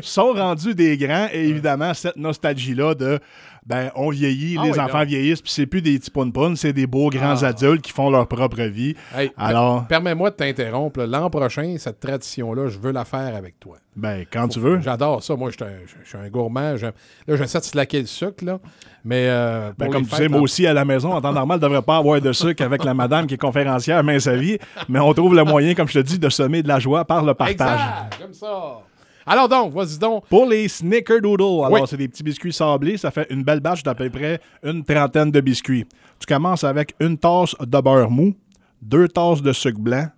[0.00, 3.18] sont rendus des grands et évidemment, cette nostalgie-là de
[3.66, 6.72] ben, on vieillit, Ah les oui, enfants vieillissent, puis c'est plus des petits poun c'est
[6.72, 7.46] des beaux grands Ah.
[7.46, 8.94] adultes qui font leur propre vie.
[9.16, 11.02] Hey, Alors, per- permets-moi de t'interrompre.
[11.04, 13.76] L'an prochain, cette tradition-là, je veux la faire avec toi.
[13.94, 14.80] ben, quand tu veux.
[14.80, 15.36] J'adore ça.
[15.36, 16.72] Moi, je suis un, je un gourmand.
[16.80, 16.92] Là,
[17.36, 18.58] j'essaie de slacker le sucre, là.
[19.04, 19.26] Mais.
[19.28, 21.82] euh, Ben, comme tu sais, moi aussi, à la maison, en temps normal, ne devrait
[21.82, 24.58] pas avoir de sucre avec la madame qui est conférencière, mais sa vie.
[24.88, 27.22] Mais on trouve le moyen, comme je te dis, de semer de la joie par
[27.24, 27.80] le partage.
[27.80, 28.78] Exact, comme ça.
[29.26, 30.26] Alors donc, vas-y donc.
[30.28, 31.80] Pour les Snickerdoodle, alors Oui.
[31.86, 35.30] c'est des petits biscuits sablés, ça fait une belle batch d'à peu près une trentaine
[35.30, 35.86] de biscuits.
[36.18, 38.34] Tu commences avec une tasse de beurre mou,
[38.80, 40.08] deux tasses de sucre blanc,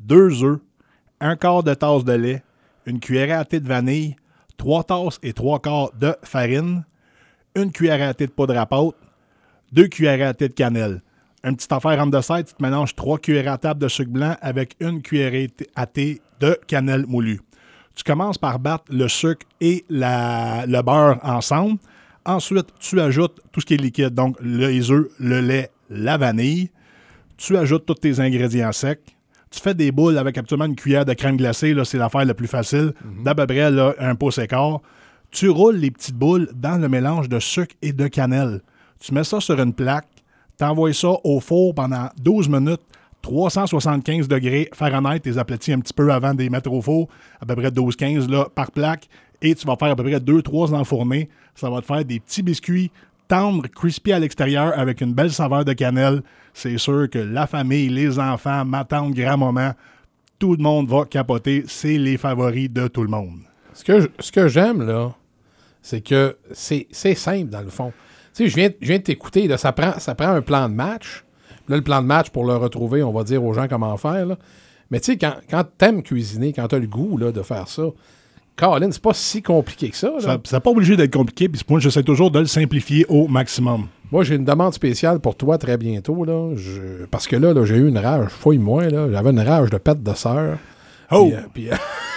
[0.00, 0.58] deux œufs,
[1.20, 2.42] un quart de tasse de lait,
[2.86, 4.14] une cuillère à thé de vanille,
[4.56, 6.84] trois tasses et trois quarts de farine,
[7.54, 8.94] une cuillère à thé de poudre à pâte,
[9.72, 11.02] deux cuillères à thé de cannelle.
[11.42, 14.34] Une petite affaire en dessert, tu te mélanges trois cuillères à table de sucre blanc
[14.40, 17.40] avec une cuillère à thé de cannelle moulue.
[17.94, 21.78] Tu commences par battre le sucre et la- le beurre ensemble.
[22.26, 26.70] Ensuite, tu ajoutes tout ce qui est liquide, donc les œufs, le lait, la vanille.
[27.36, 29.00] Tu ajoutes tous tes ingrédients secs.
[29.50, 31.74] Tu fais des boules avec absolument une cuillère de crème glacée.
[31.84, 32.92] C'est l'affaire la plus facile.
[33.22, 34.80] D'à peu près là, un pouce écart.
[35.30, 38.60] Tu roules les petites boules dans le mélange de sucre et de cannelle.
[39.00, 40.08] Tu mets ça sur une plaque.
[40.58, 42.80] Tu envoies ça au four pendant 12 minutes.
[43.24, 47.08] 375 degrés Fahrenheit, les aplatis un petit peu avant de les mettre au four,
[47.40, 49.08] à peu près 12-15 là, par plaque,
[49.40, 51.30] et tu vas faire à peu près 2-3 enfournés.
[51.54, 52.90] Ça va te faire des petits biscuits
[53.26, 56.22] tendres, crispy à l'extérieur, avec une belle saveur de cannelle.
[56.52, 59.72] C'est sûr que la famille, les enfants, ma tante, grand-maman,
[60.38, 61.64] tout le monde va capoter.
[61.66, 63.40] C'est les favoris de tout le monde.
[63.72, 65.14] Ce que, j'aime, là,
[65.80, 67.90] c'est que c'est simple, dans le fond.
[68.38, 71.23] Je viens, je de t'écouter, ça prend, ça prend un plan de match.
[71.68, 74.26] Là, le plan de match, pour le retrouver, on va dire aux gens comment faire.
[74.26, 74.36] là.
[74.90, 77.82] Mais tu sais, quand, quand t'aimes cuisiner, quand t'as le goût là, de faire ça,
[78.56, 80.10] Colin, c'est pas si compliqué que ça.
[80.10, 80.38] là.
[80.44, 83.86] Ça n'est pas obligé d'être compliqué, puis moi, j'essaie toujours de le simplifier au maximum.
[84.12, 86.24] Moi, j'ai une demande spéciale pour toi très bientôt.
[86.24, 86.54] Là.
[86.54, 88.90] Je- Parce que là, là, j'ai eu une rage, fouille-moi.
[88.90, 89.08] là.
[89.10, 90.58] J'avais une rage de pète de sœur.
[91.10, 91.26] Oh!
[91.26, 91.74] Puis, euh, puis, euh,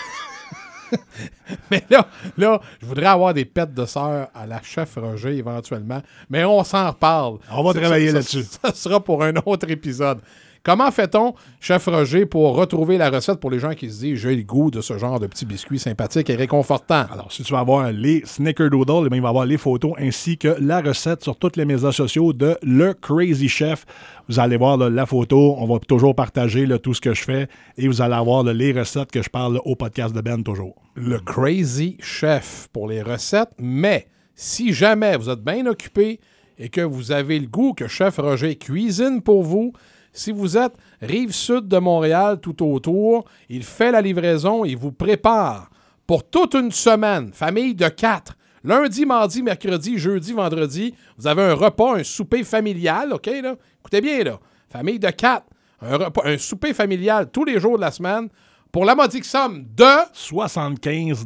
[1.71, 2.07] Mais là,
[2.37, 6.01] là, je voudrais avoir des pètes de sœur à la chef Roger éventuellement.
[6.29, 7.37] Mais on s'en reparle.
[7.51, 8.43] On va Ça- travailler ça- là-dessus.
[8.63, 10.19] Ça sera pour un autre épisode.
[10.63, 14.35] Comment fait-on, chef Roger, pour retrouver la recette pour les gens qui se disent j'ai
[14.35, 17.05] le goût de ce genre de petits biscuits sympathiques et réconfortants?
[17.11, 20.37] Alors, si tu vas avoir les Snickerdoodle, eh il va y avoir les photos ainsi
[20.37, 23.85] que la recette sur tous les médias sociaux de Le Crazy Chef.
[24.27, 25.55] Vous allez voir là, la photo.
[25.57, 27.47] On va toujours partager là, tout ce que je fais
[27.77, 30.75] et vous allez avoir là, les recettes que je parle au podcast de Ben toujours.
[30.95, 36.19] le Crazy Chef pour les recettes, mais si jamais vous êtes bien occupé
[36.57, 39.73] et que vous avez le goût que Chef Roger cuisine pour vous,
[40.17, 44.91] si vous êtes rive sud de Montréal tout autour, il fait la livraison, il vous
[44.91, 45.69] prépare
[46.07, 48.35] pour toute une semaine, famille de quatre.
[48.63, 53.55] Lundi, mardi, mercredi, jeudi, vendredi, vous avez un repas, un souper familial, OK, là?
[53.79, 54.39] Écoutez bien, là.
[54.69, 55.45] Famille de quatre.
[55.81, 58.29] Un, repas, un souper familial tous les jours de la semaine
[58.71, 61.25] pour la modique somme de 75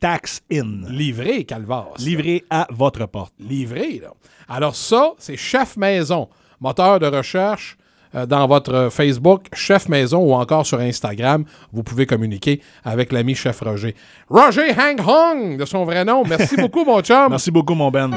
[0.00, 0.88] tax in.
[0.88, 1.88] Livré, Calvas.
[1.98, 3.34] Livré à votre porte.
[3.38, 4.12] Livré, là.
[4.48, 6.28] Alors ça, c'est Chef Maison,
[6.60, 7.76] moteur de recherche
[8.24, 11.44] dans votre Facebook, Chef Maison ou encore sur Instagram.
[11.72, 13.94] Vous pouvez communiquer avec l'ami Chef Roger.
[14.30, 16.24] Roger Hang Hong, de son vrai nom.
[16.24, 17.28] Merci beaucoup, mon chum.
[17.30, 18.10] Merci beaucoup, mon Ben.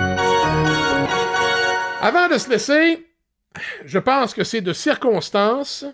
[2.02, 3.06] Avant de se laisser,
[3.84, 5.86] je pense que c'est de circonstance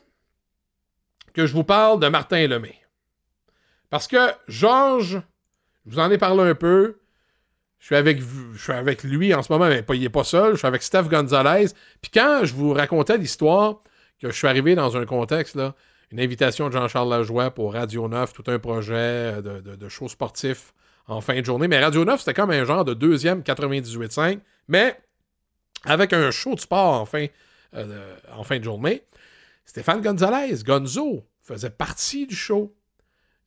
[1.34, 2.76] que je vous parle de Martin Lemay.
[3.89, 5.22] Parce que Georges,
[5.86, 6.99] je vous en ai parlé un peu.
[7.80, 8.20] Je suis avec,
[8.53, 10.53] je suis avec lui en ce moment, mais il n'est pas seul.
[10.53, 11.68] Je suis avec Steph Gonzalez.
[12.01, 13.82] Puis quand je vous racontais l'histoire
[14.22, 15.57] que je suis arrivé dans un contexte,
[16.11, 20.74] une invitation de Jean-Charles Lajoie pour Radio 9, tout un projet de, de, show sportif
[21.07, 21.68] en fin de journée.
[21.68, 24.97] Mais Radio 9, c'était comme un genre de deuxième 98.5, mais
[25.84, 27.28] avec un show de sport en fin,
[27.76, 29.03] euh, en fin de journée.
[29.66, 32.76] Stéphane Gonzalez, Gonzo, faisait partie du show.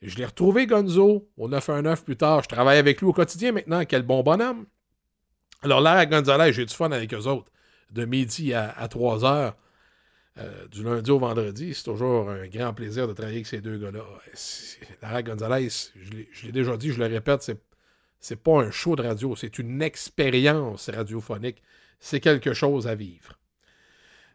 [0.02, 2.42] Je l'ai retrouvé, Gonzo, au 919 plus tard.
[2.42, 3.84] Je travaille avec lui au quotidien maintenant.
[3.84, 4.66] Quel bon bonhomme.
[5.62, 7.50] Alors là, à Gonzalez, j'ai du fun avec eux autres.
[7.90, 9.56] De midi à, à 3 heures,
[10.38, 13.78] euh, du lundi au vendredi, c'est toujours un grand plaisir de travailler avec ces deux
[13.78, 14.04] gars-là.
[15.02, 17.60] Lara Gonzalez, je l'ai- déjà dit, je le répète, c'est,
[18.20, 21.62] c'est pas un show de radio, c'est une expérience radiophonique.
[21.98, 23.38] C'est quelque chose à vivre.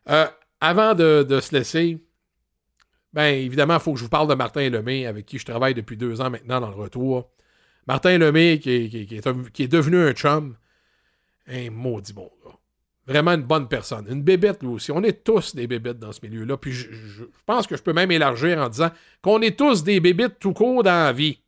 [0.09, 0.27] Euh,
[0.59, 2.03] avant de, se laisser,
[3.13, 5.73] ben évidemment, il faut que je vous parle de Martin Lemay, avec qui je travaille
[5.73, 7.31] depuis deux ans maintenant dans le retour.
[7.87, 10.57] Martin Lemay, qui qui est devenu un chum,
[11.47, 12.57] un maudit bon gars.
[13.05, 14.07] Vraiment une bonne personne.
[14.09, 14.91] Une bébête, lui aussi.
[14.91, 16.55] On est tous des bébêtes dans ce milieu-là.
[16.55, 18.91] Puis je, pense que je peux même élargir en disant
[19.21, 21.41] qu'on est tous des bébêtes tout court dans la vie.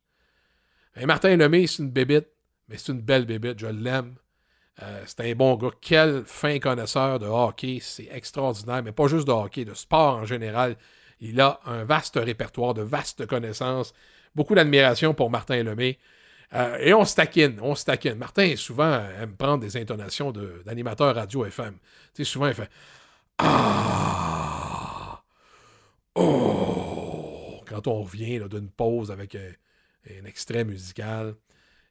[0.97, 2.29] Et Martin Lemay, c'est une bébête,
[2.67, 3.59] mais c'est une belle bébête.
[3.59, 4.15] Je l'aime.
[4.83, 5.71] Euh, c'est un bon gars.
[5.79, 7.79] Quel fin connaisseur de hockey.
[7.81, 8.83] C'est extraordinaire.
[8.83, 10.75] Mais pas juste de hockey, de sport en général.
[11.21, 13.93] Il a un vaste répertoire, de vastes connaissances.
[14.35, 15.97] Beaucoup d'admiration pour Martin Lemay.
[16.53, 18.15] Euh, et on se taquine, on se taquine.
[18.15, 20.31] Martin, souvent, aime prendre des intonations
[20.65, 21.73] d'animateur radio FM.
[22.13, 22.69] Tu sais, souvent, il fait
[23.39, 25.21] Ah
[26.15, 29.51] Oh Quand on revient d'une pause avec un,
[30.21, 31.35] un extrait musical.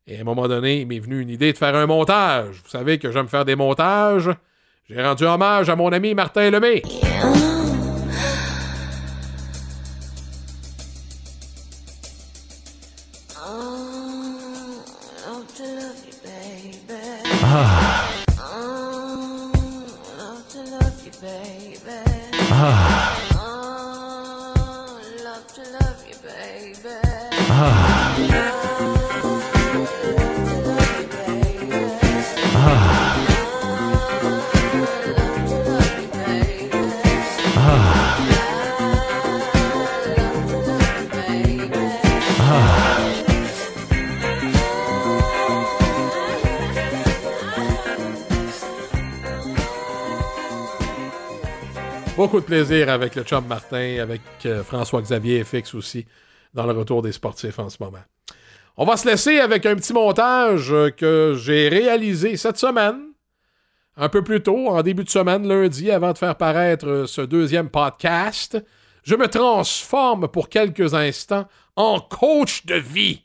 [0.06, 2.60] Et à un moment donné, il m'est venu une idée de faire un montage.
[2.62, 4.30] Vous savez que j'aime faire des montages.
[4.88, 6.82] J'ai rendu hommage à mon ami Martin Lemay.
[22.50, 23.14] Ah.
[27.50, 28.53] Ah.
[52.24, 56.06] Beaucoup de plaisir avec le chum Martin, avec euh, François-Xavier FX aussi,
[56.54, 58.02] dans le retour des sportifs en ce moment.
[58.78, 63.12] On va se laisser avec un petit montage euh, que j'ai réalisé cette semaine,
[63.98, 67.20] un peu plus tôt, en début de semaine, lundi, avant de faire paraître euh, ce
[67.20, 68.58] deuxième podcast.
[69.02, 71.46] Je me transforme pour quelques instants
[71.76, 73.20] en coach de vie.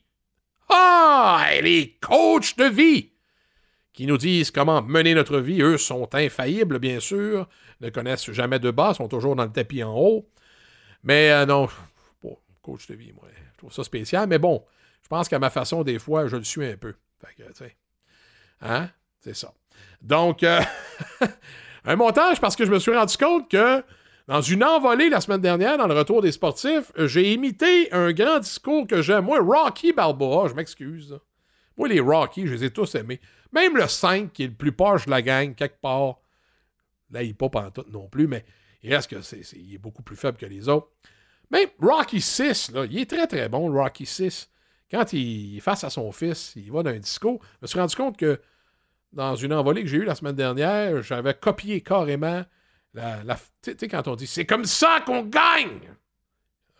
[0.67, 3.08] Ah, les coachs de vie!
[3.99, 5.61] Qui nous disent comment mener notre vie.
[5.61, 7.49] Eux sont infaillibles, bien sûr,
[7.81, 10.25] ne connaissent jamais de bas, sont toujours dans le tapis en haut.
[11.03, 11.67] Mais euh, non,
[12.61, 14.29] coach de vie, moi, je trouve ça spécial.
[14.29, 14.63] Mais bon,
[15.03, 16.93] je pense qu'à ma façon, des fois, je le suis un peu.
[17.19, 17.43] Fait que,
[18.61, 18.89] hein?
[19.19, 19.53] C'est ça.
[20.01, 20.61] Donc, euh,
[21.83, 23.83] un montage parce que je me suis rendu compte que
[24.29, 28.39] dans une envolée la semaine dernière, dans le retour des sportifs, j'ai imité un grand
[28.39, 29.25] discours que j'aime.
[29.25, 31.19] Moi, Rocky Balboa, je m'excuse.
[31.75, 33.19] Moi, les Rocky, je les ai tous aimés.
[33.51, 36.19] Même le 5, qui est le plus proche de la gang, quelque part.
[37.11, 38.45] Là, il n'est pas pantoute non plus, mais
[38.83, 40.89] il reste que c'est, il est beaucoup plus faible que les autres.
[41.49, 44.49] Même Rocky 6, là, il est très très bon, Rocky 6.
[44.91, 47.39] Quand il est face à son fils, il va d'un disco.
[47.53, 48.39] Je me suis rendu compte que
[49.11, 52.43] dans une envolée que j'ai eue la semaine dernière, j'avais copié carrément
[52.93, 53.23] la.
[53.23, 55.79] la- tu sais- tu sais, quand on dit c'est comme ça qu'on gagne!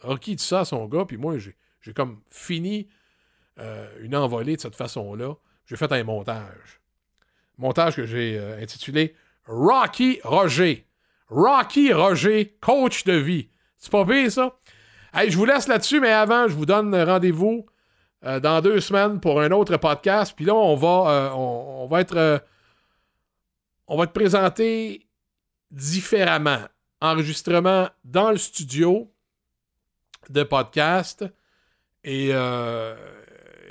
[0.02, 2.88] Rocky dit ça à son gars, puis moi, j'ai, j'ai comme fini
[3.58, 5.34] euh, une envolée de cette façon-là.
[5.70, 6.82] J'ai fait un montage.
[7.60, 9.16] Montage que j'ai euh, intitulé
[9.46, 10.88] Rocky Roger.
[11.28, 13.50] Rocky Roger, coach de vie.
[13.78, 14.58] C'est pas pire, ça?
[15.14, 17.68] Hey, je vous laisse là-dessus, mais avant, je vous donne rendez-vous
[18.26, 20.34] euh, dans deux semaines pour un autre podcast.
[20.36, 22.44] Puis là, on va, euh, on, on va être.
[23.88, 25.08] on va te présenter
[25.70, 26.62] différemment.
[27.00, 29.14] Enregistrement dans le studio
[30.30, 31.26] de podcast.
[32.04, 32.34] Et,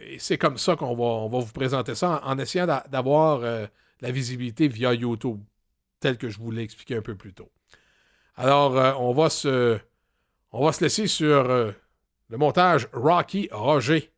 [0.08, 3.40] et c'est comme ça qu'on va, on va vous présenter ça en, essayant d'a- d'avoir
[3.42, 3.66] euh,
[4.00, 5.40] la visibilité via YouTube,
[6.00, 7.50] tel que je vous l'ai expliqué un peu plus tôt.
[8.36, 9.78] Alors, euh, on, va se,
[10.52, 11.72] on va se laisser sur euh,
[12.28, 14.10] le montage Rocky Roger.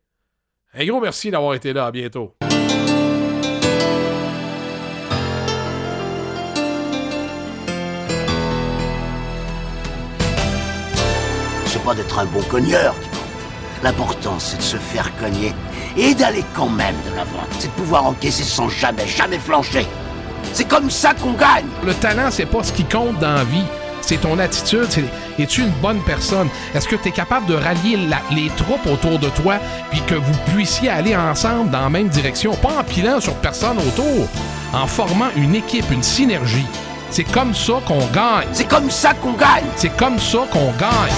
[0.73, 1.87] Un gros merci d'avoir été là.
[1.87, 2.35] À bientôt.
[11.65, 12.93] C'est pas d'être un bon cogneur.
[13.83, 15.53] L'important, c'est de se faire cogner
[15.97, 17.43] et d'aller quand même de l'avant.
[17.59, 19.85] C'est de pouvoir encaisser sans jamais, jamais flancher.
[20.53, 21.65] C'est comme ça qu'on gagne.
[21.83, 23.63] Le talent, c'est pas ce qui compte dans la vie.
[24.01, 24.87] C'est ton attitude.
[25.39, 26.49] Es-tu une bonne personne?
[26.73, 29.55] Est-ce que tu es capable de rallier la- les troupes autour de toi
[29.91, 32.53] puis que vous puissiez aller ensemble dans la même direction?
[32.55, 34.27] Pas en pilant sur personne autour,
[34.73, 36.65] en formant une équipe, une synergie.
[37.11, 38.47] C'est comme ça qu'on gagne.
[38.53, 39.65] C'est comme ça qu'on gagne.
[39.75, 41.13] C'est comme ça qu'on gagne.